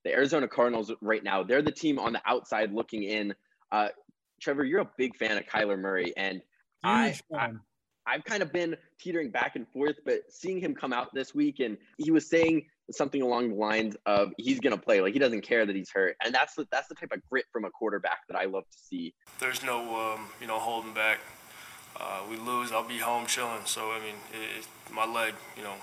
[0.04, 3.34] The Arizona Cardinals right now, they're the team on the outside looking in.
[3.72, 3.90] Uh,
[4.46, 6.40] Trevor, you're a big fan of Kyler Murray, and
[6.84, 7.54] I, I
[8.06, 11.60] I've kind of been teetering back and forth, but seeing him come out this week
[11.60, 15.20] and he was saying something along the lines of he's going to play, like he
[15.20, 17.72] doesn't care that he's hurt, and that's the that's the type of grit from a
[17.72, 19.16] quarterback that I love to see.
[19.40, 21.22] There's no um, you know holding back.
[22.00, 23.66] Uh, we lose, I'll be home chilling.
[23.66, 25.74] So I mean, it, my leg, you know,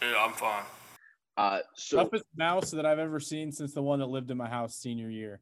[0.00, 0.62] yeah, I'm fine.
[1.36, 4.48] Uh, so toughest mouse that I've ever seen since the one that lived in my
[4.48, 5.40] house senior year.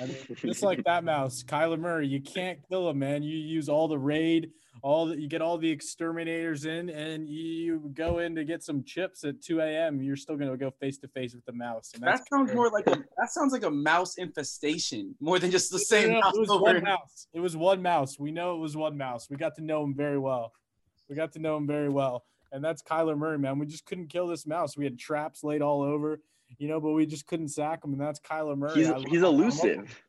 [0.00, 3.22] I mean, just like that mouse, Kyler Murray, you can't kill him, man.
[3.22, 4.50] You use all the raid,
[4.82, 8.84] all that you get all the exterminators in, and you go in to get some
[8.84, 10.02] chips at 2 a.m.
[10.02, 11.92] You're still gonna go face to face with the mouse.
[11.94, 15.70] And that sounds more like a that sounds like a mouse infestation more than just
[15.70, 16.34] the same mouse.
[16.34, 17.26] It was one mouse.
[17.32, 18.18] It was one mouse.
[18.18, 19.28] We know it was one mouse.
[19.30, 20.52] We got to know him very well.
[21.08, 22.24] We got to know him very well.
[22.52, 23.58] And that's Kyler Murray, man.
[23.58, 24.76] We just couldn't kill this mouse.
[24.76, 26.20] We had traps laid all over
[26.58, 28.74] you know, but we just couldn't sack him, and that's Kyler Murray.
[28.74, 30.02] He's, he's elusive.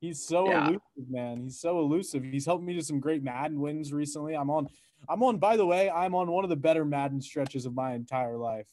[0.00, 0.66] He's so yeah.
[0.66, 1.42] elusive, man.
[1.42, 2.22] He's so elusive.
[2.22, 4.34] He's helped me to some great Madden wins recently.
[4.34, 4.68] I'm on.
[5.08, 5.38] I'm on.
[5.38, 8.68] By the way, I'm on one of the better Madden stretches of my entire life.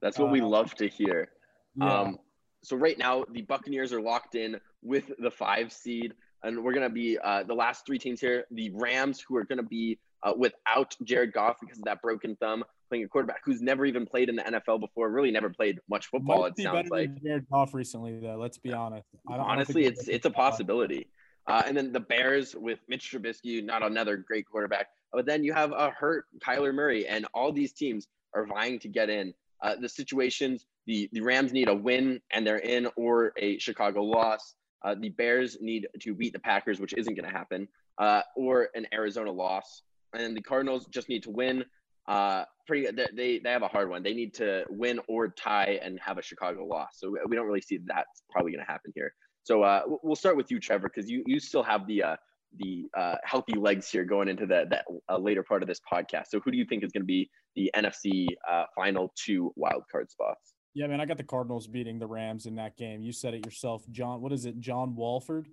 [0.00, 1.28] That's what uh, we love to hear.
[1.76, 2.00] Yeah.
[2.00, 2.18] Um,
[2.62, 6.90] so right now the Buccaneers are locked in with the five seed, and we're gonna
[6.90, 8.44] be uh, the last three teams here.
[8.50, 12.64] The Rams, who are gonna be uh, without Jared Goff because of that broken thumb,
[12.88, 16.06] playing a quarterback who's never even played in the NFL before, really never played much
[16.06, 16.42] football.
[16.42, 18.36] Might it sounds like Jared Goff recently, though.
[18.36, 19.06] Let's be honest.
[19.28, 21.08] Honestly, it's it's a possibility.
[21.48, 24.88] Uh, and then the Bears with Mitch Trubisky, not another great quarterback.
[25.12, 28.88] But then you have a hurt Kyler Murray, and all these teams are vying to
[28.88, 29.32] get in.
[29.62, 34.02] Uh, the situations, the, the Rams need a win and they're in, or a Chicago
[34.02, 34.54] loss.
[34.84, 37.66] Uh, the Bears need to beat the Packers, which isn't going to happen,
[37.98, 39.82] uh, or an Arizona loss.
[40.12, 41.64] And the Cardinals just need to win
[42.08, 44.02] uh, pretty they they have a hard one.
[44.02, 46.90] They need to win or tie and have a Chicago loss.
[46.94, 49.12] So we don't really see that's probably going to happen here.
[49.42, 52.16] So uh, we'll start with you, Trevor, because you you still have the uh,
[52.58, 56.26] the uh, healthy legs here going into the that uh, later part of this podcast.
[56.28, 59.84] So who do you think is going to be the NFC uh, final two wild
[59.90, 60.54] card spots?
[60.74, 63.02] Yeah, man, I got the Cardinals beating the Rams in that game.
[63.02, 64.20] You said it yourself, John.
[64.20, 65.48] What is it, John Wolford?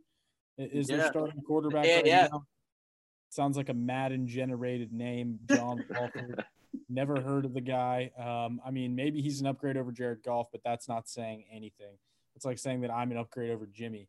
[0.58, 0.98] Is yeah.
[0.98, 1.86] their starting quarterback?
[1.86, 2.28] Yeah, right yeah.
[2.32, 2.46] Now?
[3.34, 6.46] Sounds like a Madden generated name, John Wolford.
[6.88, 8.12] Never heard of the guy.
[8.18, 11.98] Um, I mean, maybe he's an upgrade over Jared Goff, but that's not saying anything.
[12.36, 14.08] It's like saying that I'm an upgrade over Jimmy.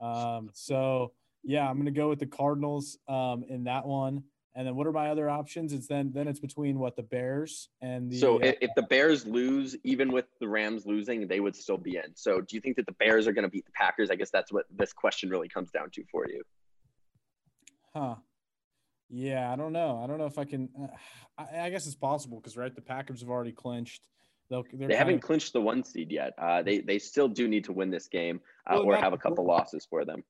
[0.00, 1.12] Um, so
[1.44, 4.24] yeah, I'm gonna go with the Cardinals um, in that one.
[4.56, 5.72] And then what are my other options?
[5.72, 8.18] It's then then it's between what the Bears and the.
[8.18, 11.78] So uh, if, if the Bears lose, even with the Rams losing, they would still
[11.78, 12.14] be in.
[12.14, 14.10] So do you think that the Bears are going to beat the Packers?
[14.10, 16.42] I guess that's what this question really comes down to for you.
[17.94, 18.16] Huh.
[19.14, 20.00] Yeah, I don't know.
[20.02, 20.68] I don't know if I can.
[20.76, 20.88] Uh,
[21.38, 24.08] I, I, guess it's possible because right, the Packers have already clinched.
[24.50, 26.32] They'll, they haven't of, clinched the one seed yet.
[26.36, 29.18] Uh, they they still do need to win this game uh, well, or have a
[29.18, 30.24] couple losses for them.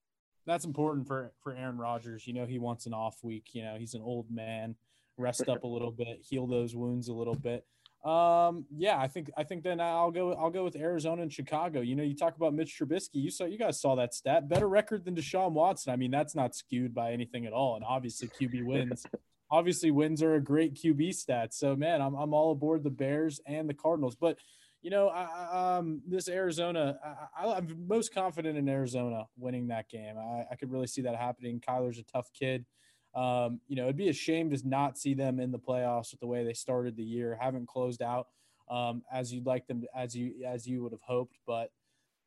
[0.45, 2.27] That's important for for Aaron Rodgers.
[2.27, 3.55] You know, he wants an off week.
[3.55, 4.77] You know, he's an old man.
[5.17, 7.65] Rest up a little bit, heal those wounds a little bit.
[8.05, 11.81] Um, yeah, I think I think then I'll go I'll go with Arizona and Chicago.
[11.81, 13.15] You know, you talk about Mitch Trubisky.
[13.15, 14.49] You saw you guys saw that stat.
[14.49, 15.93] Better record than Deshaun Watson.
[15.93, 17.77] I mean, that's not skewed by anything at all.
[17.77, 19.07] And obviously QB wins.
[19.51, 21.55] obviously wins are a great QB stat.
[21.55, 24.17] So man, I'm I'm all aboard the Bears and the Cardinals.
[24.17, 24.39] But
[24.83, 26.99] you know, I, um, this Arizona,
[27.35, 30.19] I, am most confident in Arizona winning that game.
[30.19, 31.59] I, I could really see that happening.
[31.59, 32.67] Kyler's a tough kid.
[33.15, 36.21] Um, you know, it'd be a shame to not see them in the playoffs with
[36.21, 38.27] the way they started the year, haven't closed out
[38.69, 41.37] um, as you'd like them, to, as you as you would have hoped.
[41.47, 41.71] But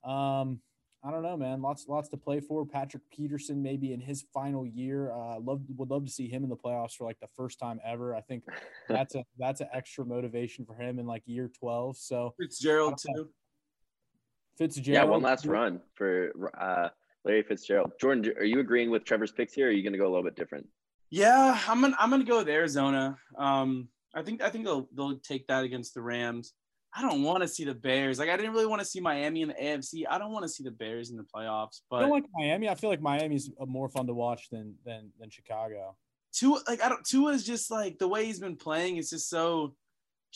[0.04, 0.62] um,
[1.04, 1.62] I don't know, man.
[1.62, 2.66] Lots lots to play for.
[2.66, 5.12] Patrick Peterson maybe in his final year.
[5.12, 7.80] Uh, love would love to see him in the playoffs for like the first time
[7.86, 8.16] ever.
[8.16, 8.44] I think
[8.90, 11.98] that's a that's an extra motivation for him in like year twelve.
[11.98, 13.30] So Fitzgerald too.
[14.58, 14.88] Fitzgerald.
[14.88, 16.90] Yeah, one last run for uh,
[17.24, 17.92] Larry Fitzgerald.
[18.02, 19.68] Jordan, are you agreeing with Trevor's picks here?
[19.68, 20.68] Or are you going to go a little bit different?
[21.10, 23.18] Yeah, I'm gonna I'm gonna go with Arizona.
[23.38, 26.54] Um, I think I think they'll they'll take that against the Rams.
[26.94, 28.18] I don't want to see the Bears.
[28.18, 30.04] Like I didn't really want to see Miami in the AFC.
[30.10, 31.82] I don't want to see the Bears in the playoffs.
[31.90, 32.70] But I don't like Miami.
[32.70, 35.96] I feel like Miami's more fun to watch than than than Chicago.
[36.34, 37.06] Tua, like I don't.
[37.06, 38.98] Tua is just like the way he's been playing.
[38.98, 39.76] It's just so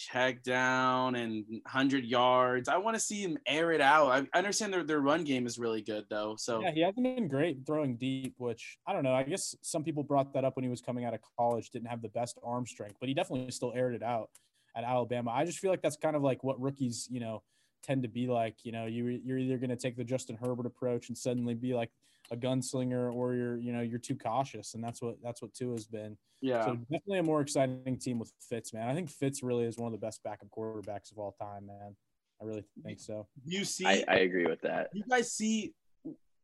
[0.02, 2.68] check down and 100 yards.
[2.68, 4.28] I want to see him air it out.
[4.34, 6.36] I, understand their, their run game is really good, though.
[6.38, 9.14] So, yeah, he hasn't been great throwing deep, which I don't know.
[9.14, 11.88] I guess some people brought that up when he was coming out of college, didn't
[11.88, 14.30] have the best arm strength, but he definitely still aired it out
[14.76, 15.32] at Alabama.
[15.32, 17.44] I just feel like that's kind of like what rookies, you know,
[17.84, 18.56] tend to be like.
[18.64, 21.74] You know, you, you're either going to take the Justin Herbert approach and suddenly be
[21.74, 21.92] like
[22.32, 25.74] a gunslinger or you're you know you're too cautious and that's what that's what Tua
[25.74, 26.18] has been.
[26.42, 26.66] Yeah.
[26.66, 28.88] So definitely a more exciting team with Fitz, man.
[28.88, 31.96] I think Fitz really is one of the best backup quarterbacks of all time, man.
[32.42, 33.28] I really think so.
[33.46, 34.90] You see, I, I agree with that.
[34.94, 35.74] You guys see,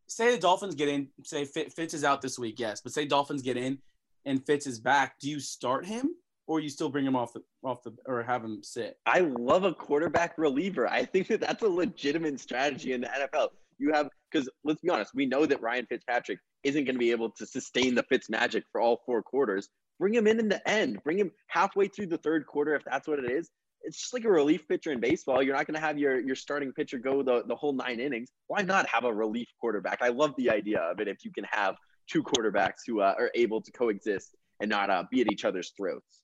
[0.08, 3.42] say the Dolphins get in, say Fitz is out this week, yes, but say Dolphins
[3.42, 3.80] get in
[4.26, 5.18] and Fitz is back.
[5.20, 6.12] Do you start him
[6.46, 8.98] or you still bring him off the off the or have him sit?
[9.08, 10.88] I love a quarterback reliever.
[10.88, 13.50] I think that that's a legitimate strategy in the NFL.
[13.80, 17.12] You have because let's be honest, we know that Ryan Fitzpatrick isn't going to be
[17.12, 19.70] able to sustain the Fitz magic for all four quarters.
[20.00, 21.02] Bring him in in the end.
[21.04, 23.50] Bring him halfway through the third quarter if that's what it is.
[23.82, 25.42] It's just like a relief pitcher in baseball.
[25.42, 28.30] You're not going to have your your starting pitcher go the, the whole nine innings.
[28.48, 30.00] Why not have a relief quarterback?
[30.02, 31.76] I love the idea of it if you can have
[32.08, 35.72] two quarterbacks who uh, are able to coexist and not uh, be at each other's
[35.78, 36.22] throats.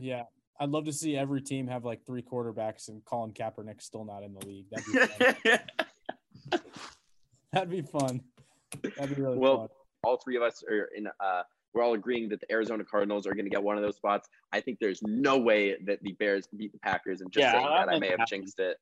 [0.00, 0.22] Yeah,
[0.60, 4.22] I'd love to see every team have like three quarterbacks and Colin Kaepernick still not
[4.22, 4.66] in the league.
[7.56, 8.20] That'd be fun.
[8.98, 9.68] That'd be really well, fun.
[10.04, 11.06] All three of us are in.
[11.06, 11.42] Uh,
[11.72, 14.28] we're all agreeing that the Arizona Cardinals are going to get one of those spots.
[14.52, 17.64] I think there's no way that the Bears beat the Packers, and just yeah, saying
[17.64, 18.76] that, I may have jinxed it.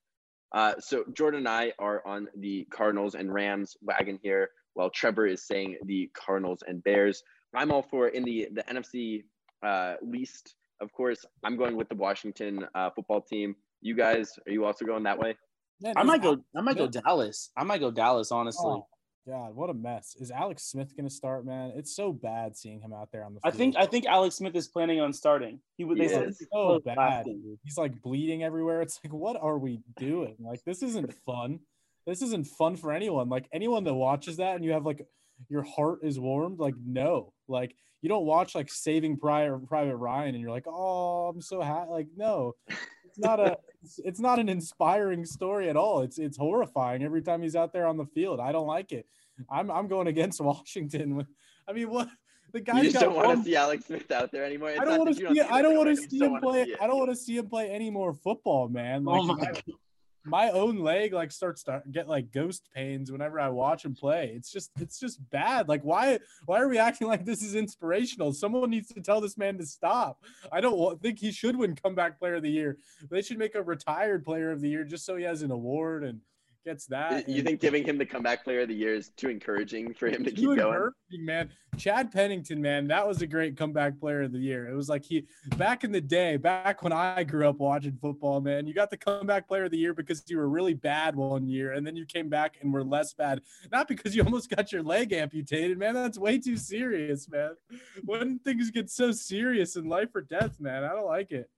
[0.51, 5.27] Uh, so Jordan and I are on the Cardinals and Rams wagon here, while Trevor
[5.27, 7.23] is saying the Cardinals and Bears.
[7.55, 9.23] I'm all for in the the NFC
[9.65, 10.57] uh, least.
[10.81, 13.55] Of course, I'm going with the Washington uh, football team.
[13.83, 15.37] You guys, are you also going that way?
[15.85, 16.39] Man, I might go.
[16.57, 17.51] I might go Dallas.
[17.55, 18.33] I might go Dallas.
[18.33, 18.65] Honestly.
[18.67, 18.87] Oh,
[19.27, 20.17] God, what a mess!
[20.19, 21.45] Is Alex Smith going to start?
[21.45, 23.41] Man, it's so bad seeing him out there on the.
[23.41, 23.55] Field.
[23.55, 23.77] I think.
[23.77, 25.61] I think Alex Smith is planning on starting.
[25.77, 25.99] He would.
[25.99, 27.27] They said so bad.
[27.63, 28.81] He's like bleeding everywhere.
[28.81, 30.37] It's like, what are we doing?
[30.41, 31.61] Like, this isn't fun.
[32.07, 33.29] This isn't fun for anyone.
[33.29, 35.07] Like anyone that watches that and you have like
[35.49, 36.59] your heart is warmed.
[36.59, 41.29] Like no, like you don't watch like Saving Private Private Ryan and you're like, oh,
[41.35, 41.91] I'm so happy.
[41.91, 42.55] Like no,
[43.17, 46.01] it's not a it's, it's not an inspiring story at all.
[46.01, 48.41] It's it's horrifying every time he's out there on the field.
[48.41, 49.07] I don't like it.
[49.49, 51.25] I'm I'm going against Washington.
[51.69, 52.09] I mean, what
[52.53, 54.71] the guy you just don't want to see Alex Smith out there anymore.
[54.71, 55.41] It's I don't want to see.
[55.41, 56.75] I don't want to see him play.
[56.81, 59.05] I don't want to see him play any more football, man.
[59.07, 59.75] Oh like, oh my
[60.25, 64.33] my own leg like starts to get like ghost pains whenever I watch him play.
[64.35, 65.69] It's just it's just bad.
[65.69, 68.33] Like why why are we acting like this is inspirational?
[68.33, 70.23] Someone needs to tell this man to stop.
[70.51, 72.79] I don't think he should win comeback player of the year.
[73.11, 76.05] They should make a retired player of the year just so he has an award
[76.05, 76.21] and
[76.65, 77.29] gets that.
[77.29, 80.25] You think giving him the comeback player of the year is too encouraging for him
[80.25, 80.69] to keep Too going?
[80.69, 81.51] encouraging, man.
[81.77, 84.69] Chad Pennington, man, that was a great comeback player of the year.
[84.69, 88.41] It was like he back in the day, back when I grew up watching football,
[88.41, 88.67] man.
[88.67, 91.73] You got the comeback player of the year because you were really bad one year,
[91.73, 93.41] and then you came back and were less bad.
[93.73, 95.95] Not because you almost got your leg amputated, man.
[95.95, 97.57] That's way too serious, man.
[98.05, 101.51] When things get so serious in life or death, man, I don't like it.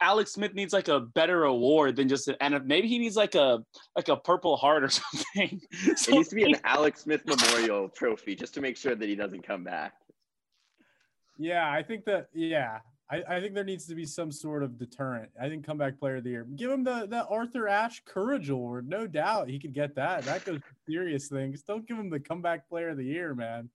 [0.00, 3.34] Alex Smith needs like a better award than just an and maybe he needs like
[3.34, 3.60] a
[3.94, 5.60] like a Purple Heart or something.
[5.70, 9.14] It needs to be an Alex Smith Memorial Trophy just to make sure that he
[9.14, 9.94] doesn't come back.
[11.38, 12.28] Yeah, I think that.
[12.34, 12.78] Yeah,
[13.10, 15.30] I, I think there needs to be some sort of deterrent.
[15.40, 16.46] I think comeback player of the year.
[16.56, 18.88] Give him the the Arthur Ashe Courage Award.
[18.88, 20.24] No doubt he could get that.
[20.24, 21.62] That goes to serious things.
[21.62, 23.70] Don't give him the comeback player of the year, man.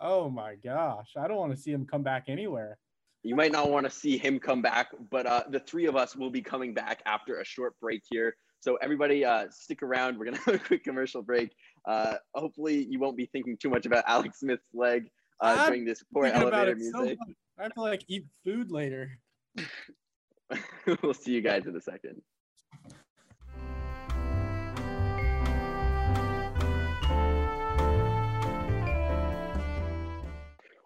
[0.00, 2.78] Oh my gosh, I don't want to see him come back anywhere.
[3.22, 6.16] You might not want to see him come back, but uh, the three of us
[6.16, 8.36] will be coming back after a short break here.
[8.60, 10.18] So everybody, uh, stick around.
[10.18, 11.52] We're gonna have a quick commercial break.
[11.86, 15.08] Uh, hopefully, you won't be thinking too much about Alex Smith's leg
[15.40, 17.18] uh, during this poor elevator it so music.
[17.58, 19.18] I have to like eat food later.
[21.02, 22.22] we'll see you guys in a second.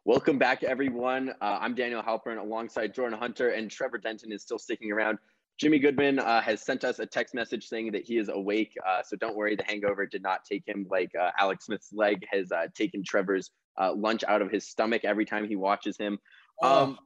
[0.07, 1.31] Welcome back, everyone.
[1.41, 5.19] Uh, I'm Daniel Halpern alongside Jordan Hunter, and Trevor Denton is still sticking around.
[5.59, 8.73] Jimmy Goodman uh, has sent us a text message saying that he is awake.
[8.87, 12.25] Uh, so don't worry, the hangover did not take him like uh, Alex Smith's leg
[12.31, 16.21] has uh, taken Trevor's uh, lunch out of his stomach every time he watches him.
[16.63, 16.99] Um,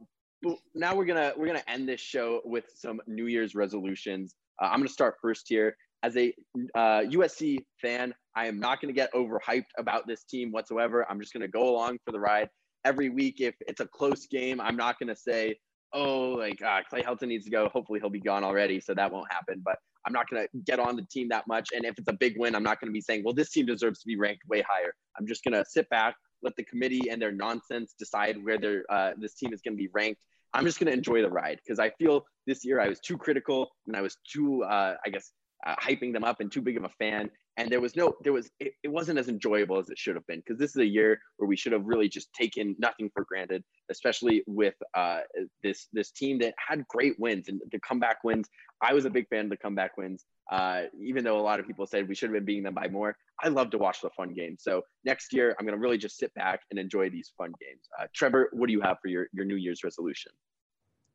[0.43, 4.35] but now we're gonna we're gonna end this show with some New Year's resolutions.
[4.61, 5.75] Uh, I'm gonna start first here.
[6.03, 6.35] As a
[6.75, 11.07] uh, USC fan, I am not gonna get overhyped about this team whatsoever.
[11.09, 12.51] I'm just gonna go along for the ride
[12.85, 13.41] every week.
[13.41, 15.59] If it's a close game, I'm not gonna say,
[15.93, 19.13] "Oh, like uh, Clay Helton needs to go." Hopefully, he'll be gone already, so that
[19.13, 19.63] won't happen.
[19.65, 21.71] But I'm not gonna get on the team that much.
[21.75, 24.01] And if it's a big win, I'm not gonna be saying, "Well, this team deserves
[24.01, 27.33] to be ranked way higher." I'm just gonna sit back, let the committee and their
[27.33, 30.23] nonsense decide where their uh, this team is gonna be ranked.
[30.53, 33.71] I'm just gonna enjoy the ride because I feel this year I was too critical
[33.87, 35.33] and I was too, uh, I guess,
[35.67, 37.31] uh, hyping them up and too big of a fan.
[37.57, 40.27] And there was no, there was, it, it wasn't as enjoyable as it should have
[40.27, 43.25] been because this is a year where we should have really just taken nothing for
[43.25, 45.21] granted, especially with uh,
[45.63, 48.49] this this team that had great wins and the comeback wins.
[48.81, 51.67] I was a big fan of the comeback wins, uh, even though a lot of
[51.67, 53.15] people said we should have been beating them by more.
[53.43, 54.63] I love to watch the fun games.
[54.63, 57.89] So next year, I'm going to really just sit back and enjoy these fun games.
[58.01, 60.33] Uh, Trevor, what do you have for your your New Year's resolution?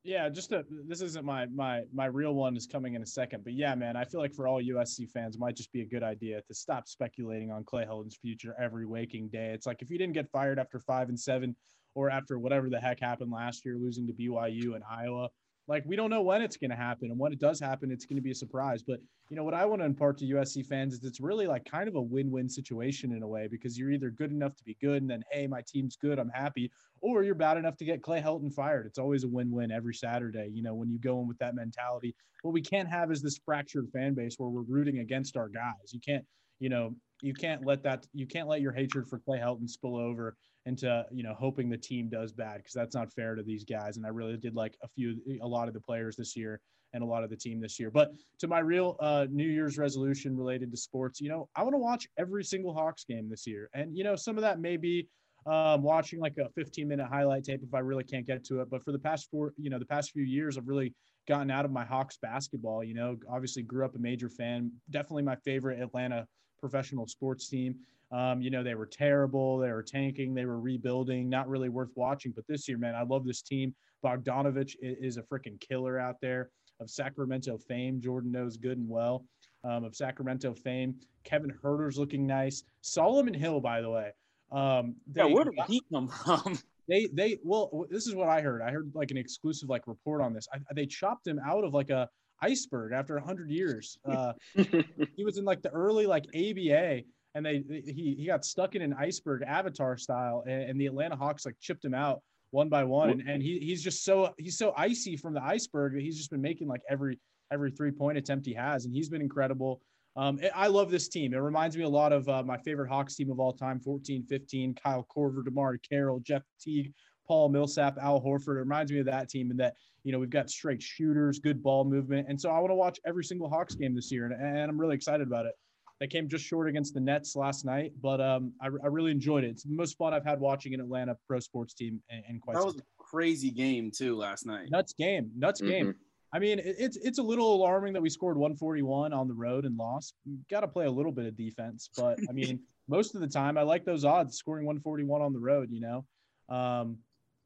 [0.05, 3.43] Yeah, just a, this isn't my my my real one is coming in a second,
[3.43, 5.85] but yeah, man, I feel like for all USC fans, it might just be a
[5.85, 9.47] good idea to stop speculating on Clay Helton's future every waking day.
[9.47, 11.55] It's like if you didn't get fired after five and seven,
[11.95, 15.27] or after whatever the heck happened last year, losing to BYU and Iowa,
[15.67, 18.05] like we don't know when it's going to happen, and when it does happen, it's
[18.05, 18.83] going to be a surprise.
[18.83, 18.99] But
[19.29, 21.87] you know what I want to impart to USC fans is it's really like kind
[21.87, 25.01] of a win-win situation in a way because you're either good enough to be good,
[25.01, 28.21] and then hey, my team's good, I'm happy, or you're bad enough to get Clay
[28.21, 28.85] Helton fired.
[28.85, 30.49] It's always a win-win every Saturday.
[30.53, 32.15] You know when you go in with that mentality.
[32.43, 35.91] What we can't have is this fractured fan base where we're rooting against our guys.
[35.91, 36.23] You can't,
[36.59, 39.95] you know, you can't let that you can't let your hatred for Clay Helton spill
[39.95, 43.63] over into you know hoping the team does bad because that's not fair to these
[43.63, 43.97] guys.
[43.97, 46.59] And I really did like a few a lot of the players this year
[46.93, 47.91] and a lot of the team this year.
[47.91, 51.73] But to my real uh, New Year's resolution related to sports, you know, I want
[51.73, 54.77] to watch every single Hawks game this year, and you know some of that may
[54.77, 55.07] be
[55.45, 58.69] um, watching like a 15 minute highlight tape if I really can't get to it.
[58.69, 60.93] But for the past four, you know, the past few years, I've really
[61.27, 62.83] gotten out of my Hawks basketball.
[62.83, 64.71] You know, obviously grew up a major fan.
[64.89, 66.27] Definitely my favorite Atlanta
[66.59, 67.75] professional sports team.
[68.11, 69.57] Um, you know, they were terrible.
[69.57, 70.33] They were tanking.
[70.33, 71.29] They were rebuilding.
[71.29, 72.31] Not really worth watching.
[72.35, 73.73] But this year, man, I love this team.
[74.03, 78.01] Bogdanovich is a freaking killer out there of Sacramento fame.
[78.01, 79.25] Jordan knows good and well
[79.63, 80.95] um, of Sacramento fame.
[81.23, 82.63] Kevin Huerter's looking nice.
[82.81, 84.11] Solomon Hill, by the way.
[84.51, 86.57] Um, yeah, where did he come from?
[86.87, 88.61] They they well, this is what I heard.
[88.61, 90.47] I heard like an exclusive like report on this.
[90.53, 92.07] I, they chopped him out of like a
[92.43, 93.97] iceberg after 100 years.
[94.05, 97.01] Uh, he was in like the early like ABA,
[97.35, 101.15] and they he he got stuck in an iceberg Avatar style, and, and the Atlanta
[101.15, 102.21] Hawks like chipped him out
[102.51, 105.93] one by one, and, and he he's just so he's so icy from the iceberg
[105.93, 107.19] that he's just been making like every
[107.51, 109.81] every three point attempt he has, and he's been incredible.
[110.15, 111.33] Um, I love this team.
[111.33, 114.23] It reminds me a lot of uh, my favorite Hawks team of all time 14
[114.23, 116.93] 15, Kyle Korver, DeMarre Carroll, Jeff Teague,
[117.27, 118.55] Paul Millsap, Al Horford.
[118.55, 121.61] It reminds me of that team and that, you know, we've got straight shooters, good
[121.61, 122.27] ball movement.
[122.29, 124.79] And so I want to watch every single Hawks game this year, and, and I'm
[124.79, 125.55] really excited about it.
[125.99, 129.45] They came just short against the Nets last night, but um, I, I, really enjoyed
[129.45, 129.47] it.
[129.47, 132.55] It's the most fun I've had watching an Atlanta pro sports team in, in quite
[132.55, 134.69] that some was a crazy game, too, last night.
[134.69, 135.31] Nuts game.
[135.37, 135.67] Nuts Mhm.
[135.67, 135.95] game.
[136.33, 139.77] I mean, it's it's a little alarming that we scored 141 on the road and
[139.77, 140.15] lost.
[140.49, 143.57] Got to play a little bit of defense, but I mean, most of the time
[143.57, 145.69] I like those odds scoring 141 on the road.
[145.71, 146.05] You know,
[146.53, 146.97] um,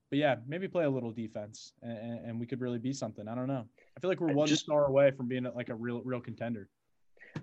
[0.09, 3.27] but yeah, maybe play a little defense and, and, we could really be something.
[3.27, 3.63] I don't know.
[3.95, 6.67] I feel like we're one Just, star away from being like a real real contender.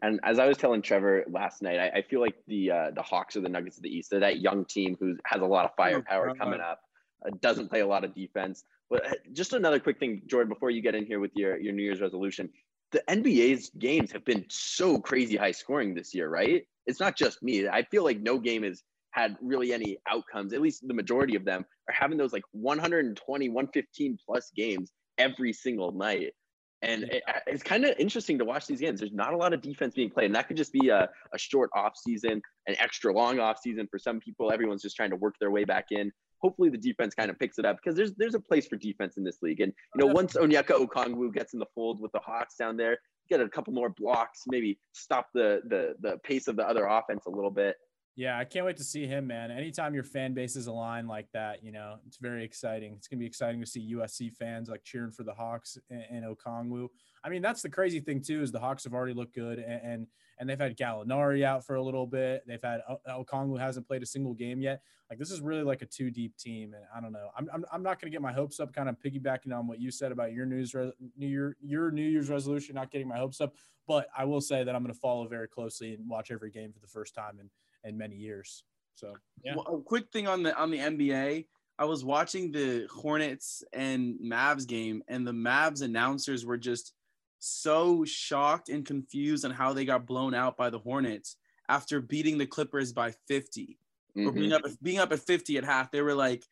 [0.03, 3.03] And as I was telling Trevor last night, I, I feel like the uh, the
[3.03, 4.11] Hawks are the Nuggets of the East.
[4.11, 6.81] They're that young team who has a lot of firepower coming up.
[7.25, 8.65] Uh, doesn't play a lot of defense.
[8.91, 11.73] But uh, just another quick thing, Jordan, before you get in here with your, your
[11.73, 12.51] New Year's resolution,
[12.93, 16.67] the NBA's games have been so crazy high scoring this year, right?
[16.87, 17.69] It's not just me.
[17.69, 20.53] I feel like no game has had really any outcomes.
[20.53, 25.53] At least the majority of them are having those like 120, 115 plus games every
[25.53, 26.35] single night.
[26.83, 29.01] And it, it's kind of interesting to watch these games.
[29.01, 31.39] There's not a lot of defense being played, and that could just be a, a
[31.39, 34.53] short off season, an extra long off season for some people.
[34.53, 37.59] Everyone's just trying to work their way back in hopefully the defense kind of picks
[37.59, 39.61] it up because there's there's a place for defense in this league.
[39.61, 42.99] And you know, once Onyeka Okongwu gets in the fold with the Hawks down there,
[43.29, 47.27] get a couple more blocks, maybe stop the the the pace of the other offense
[47.27, 47.77] a little bit.
[48.19, 49.51] Yeah, I can't wait to see him, man.
[49.51, 52.95] Anytime your fan base is aligned like that, you know, it's very exciting.
[52.97, 56.89] It's gonna be exciting to see USC fans like cheering for the Hawks and, Okongwu.
[57.23, 59.83] I mean, that's the crazy thing too is the Hawks have already looked good, and
[59.83, 60.07] and,
[60.39, 62.43] and they've had Gallinari out for a little bit.
[62.47, 64.81] They've had uh, Okongwu hasn't played a single game yet.
[65.11, 67.29] Like this is really like a two deep team, and I don't know.
[67.37, 68.73] I'm I'm, I'm not gonna get my hopes up.
[68.73, 72.09] Kind of piggybacking on what you said about your news re- New Year your New
[72.09, 73.57] Year's resolution, not getting my hopes up.
[73.87, 76.81] But I will say that I'm gonna follow very closely and watch every game for
[76.81, 77.51] the first time and
[77.87, 78.65] in many years.
[78.95, 79.15] So
[79.45, 79.55] yeah.
[79.57, 81.47] Well, a quick thing on the on the NBA.
[81.79, 86.95] I was watching the Hornets and Mavs game, and the Mavs announcers were just
[87.39, 91.37] so shocked and confused on how they got blown out by the Hornets
[91.69, 93.79] after beating the Clippers by 50
[94.17, 94.29] mm-hmm.
[94.29, 95.91] or being up being up at 50 at half.
[95.91, 96.45] They were like,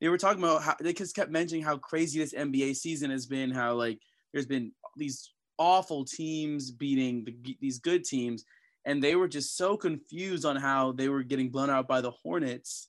[0.00, 3.26] they were talking about how they just kept mentioning how crazy this NBA season has
[3.26, 3.50] been.
[3.50, 4.00] How like
[4.32, 8.44] there's been these awful teams beating the, these good teams,
[8.84, 12.10] and they were just so confused on how they were getting blown out by the
[12.10, 12.88] Hornets,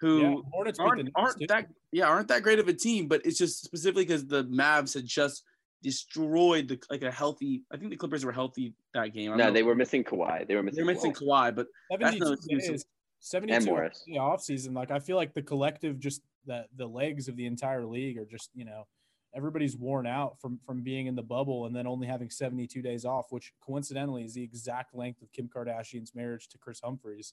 [0.00, 3.06] who yeah, Hornets aren't, aren't that yeah aren't that great of a team.
[3.08, 5.44] But it's just specifically because the Mavs had just
[5.82, 7.62] destroyed the like a healthy.
[7.72, 9.36] I think the Clippers were healthy that game.
[9.36, 10.48] No, they were missing Kawhi.
[10.48, 10.84] They were missing.
[10.84, 12.84] They're missing Kawhi, Kawhi but 72 days,
[13.20, 14.74] 72 the off season.
[14.74, 18.26] Like I feel like the collective, just the the legs of the entire league are
[18.26, 18.86] just you know
[19.34, 23.04] everybody's worn out from from being in the bubble and then only having 72 days
[23.04, 27.32] off, which coincidentally is the exact length of Kim Kardashian's marriage to Kris Humphries.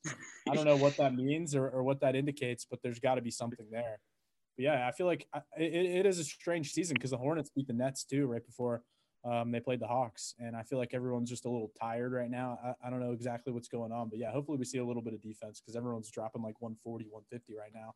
[0.49, 3.21] I don't know what that means or, or what that indicates, but there's got to
[3.21, 3.99] be something there.
[4.57, 5.27] But yeah, I feel like
[5.57, 8.83] it, it is a strange season because the Hornets beat the Nets too right before
[9.23, 12.29] um, they played the Hawks, and I feel like everyone's just a little tired right
[12.29, 12.57] now.
[12.63, 15.03] I, I don't know exactly what's going on, but yeah, hopefully we see a little
[15.03, 17.93] bit of defense because everyone's dropping like 140, 150 right now.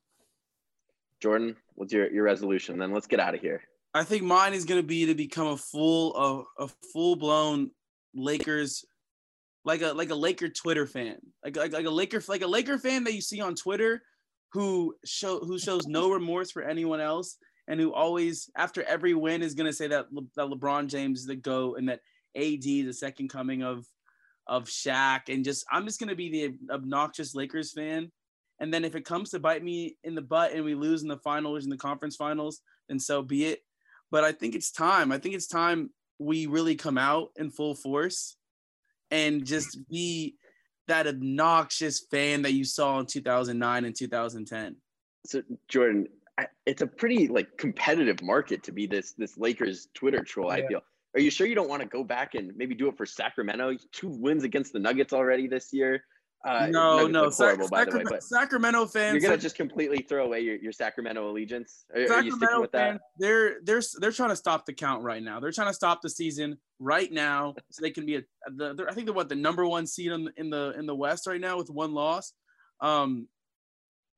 [1.19, 2.77] Jordan, what's your, your resolution?
[2.77, 3.63] Then let's get out of here.
[3.95, 7.71] I think mine is going to be to become a full a, a full blown
[8.13, 8.83] Lakers
[9.63, 12.77] like a like a Laker Twitter fan, like, like like a Laker like a Laker
[12.77, 14.03] fan that you see on Twitter,
[14.51, 17.37] who show who shows no remorse for anyone else,
[17.69, 21.21] and who always after every win is going to say that Le, that LeBron James
[21.21, 22.01] is the goat and that
[22.35, 23.85] AD the second coming of
[24.45, 28.11] of Shaq, and just I'm just going to be the obnoxious Lakers fan.
[28.59, 31.07] And then if it comes to bite me in the butt and we lose in
[31.07, 33.59] the finals in the conference finals, then so be it.
[34.11, 35.11] But I think it's time.
[35.11, 35.89] I think it's time
[36.19, 38.37] we really come out in full force
[39.11, 40.35] and just be
[40.87, 44.75] that obnoxious fan that you saw in 2009 and 2010.
[45.25, 46.07] So Jordan,
[46.65, 50.49] it's a pretty like competitive market to be this this Lakers Twitter troll.
[50.49, 50.63] Yeah.
[50.63, 50.81] I feel.
[51.15, 53.77] Are you sure you don't want to go back and maybe do it for Sacramento?
[53.93, 56.03] Two wins against the Nuggets already this year.
[56.45, 59.13] Uh, no, no, horrible, Sac- Sacramento, way, Sacramento fans.
[59.13, 61.85] You're gonna just completely throw away your, your Sacramento allegiance.
[61.91, 62.99] Are, Sacramento are you sticking with fans.
[63.17, 65.39] They're they're they're trying to stop the count right now.
[65.39, 68.21] They're trying to stop the season right now, so they can be a.
[68.47, 71.25] The, I think they're what the number one seed in, in the in the West
[71.25, 72.33] right now with one loss.
[72.79, 73.27] Um,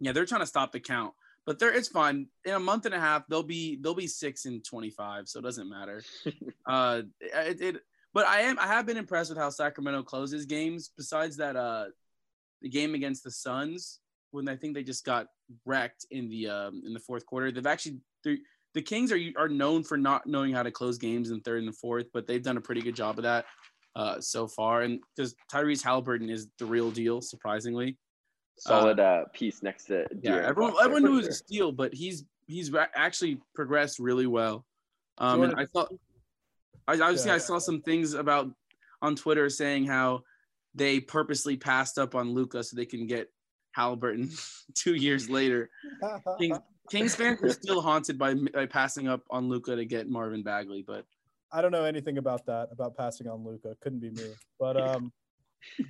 [0.02, 1.14] yeah, they're trying to stop the count,
[1.46, 2.28] but they're it's fine.
[2.44, 5.40] In a month and a half, they'll be they'll be six and twenty five, so
[5.40, 6.04] it doesn't matter.
[6.66, 7.76] uh, it, it
[8.14, 10.92] but I am I have been impressed with how Sacramento closes games.
[10.98, 11.86] Besides that, uh
[12.62, 14.00] the game against the Suns
[14.32, 15.28] when I think they just got
[15.66, 17.52] wrecked in the um, in the fourth quarter.
[17.52, 21.42] They've actually the Kings are are known for not knowing how to close games in
[21.42, 23.46] third and fourth, but they've done a pretty good job of that
[23.96, 24.82] uh, so far.
[24.82, 27.98] And because Tyrese Haliburton is the real deal, surprisingly.
[28.60, 30.38] Solid uh, uh piece next to yeah.
[30.38, 34.66] Everyone everyone knew it was a steal, but he's he's actually progressed really well.
[35.20, 35.94] Um, and I thought
[36.88, 37.36] I obviously yeah.
[37.36, 38.52] I saw some things about
[39.02, 40.22] on Twitter saying how
[40.78, 43.30] they purposely passed up on Luka so they can get
[43.78, 44.32] Haliburton
[44.76, 45.70] two years later.
[46.40, 46.60] Kings,
[46.90, 50.84] Kings fans are still haunted by by passing up on Luka to get Marvin Bagley,
[50.86, 51.06] but
[51.52, 53.76] I don't know anything about that about passing on Luka.
[53.82, 54.32] Couldn't be me.
[54.60, 55.12] But um,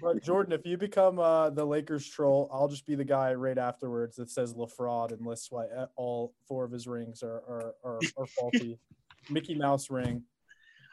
[0.01, 3.57] but Jordan, if you become uh, the Lakers troll, I'll just be the guy right
[3.57, 5.65] afterwards that says LaFraud and lists why
[5.95, 8.79] all four of his rings are are, are, are faulty.
[9.29, 10.23] Mickey Mouse ring.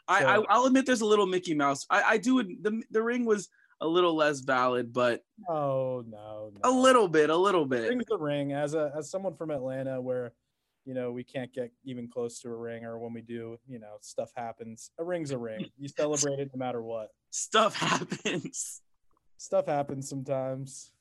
[0.09, 1.87] I, So- I I'll admit there's a little Mickey Mouse.
[1.89, 3.49] I I do the the ring was
[3.85, 7.89] a little less valid, but Oh no, a little bit, a little bit.
[7.89, 8.53] Ring's the ring.
[8.53, 10.33] As a as someone from Atlanta, where
[10.87, 13.79] you know we can't get even close to a ring, or when we do, you
[13.79, 14.91] know, stuff happens.
[14.99, 15.67] A ring's a ring.
[15.79, 17.11] You celebrate it no matter what.
[17.31, 18.81] Stuff happens.
[19.37, 20.93] Stuff happens sometimes.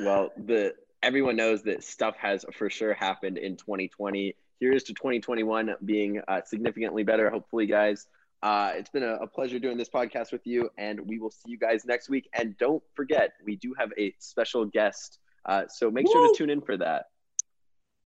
[0.00, 4.36] Well, the everyone knows that stuff has for sure happened in 2020.
[4.60, 7.30] Here's to 2021 being uh, significantly better.
[7.30, 8.06] Hopefully, guys.
[8.42, 11.50] Uh, it's been a, a pleasure doing this podcast with you, and we will see
[11.50, 12.28] you guys next week.
[12.34, 16.50] And don't forget, we do have a special guest, uh, so make sure to tune
[16.50, 17.06] in for that.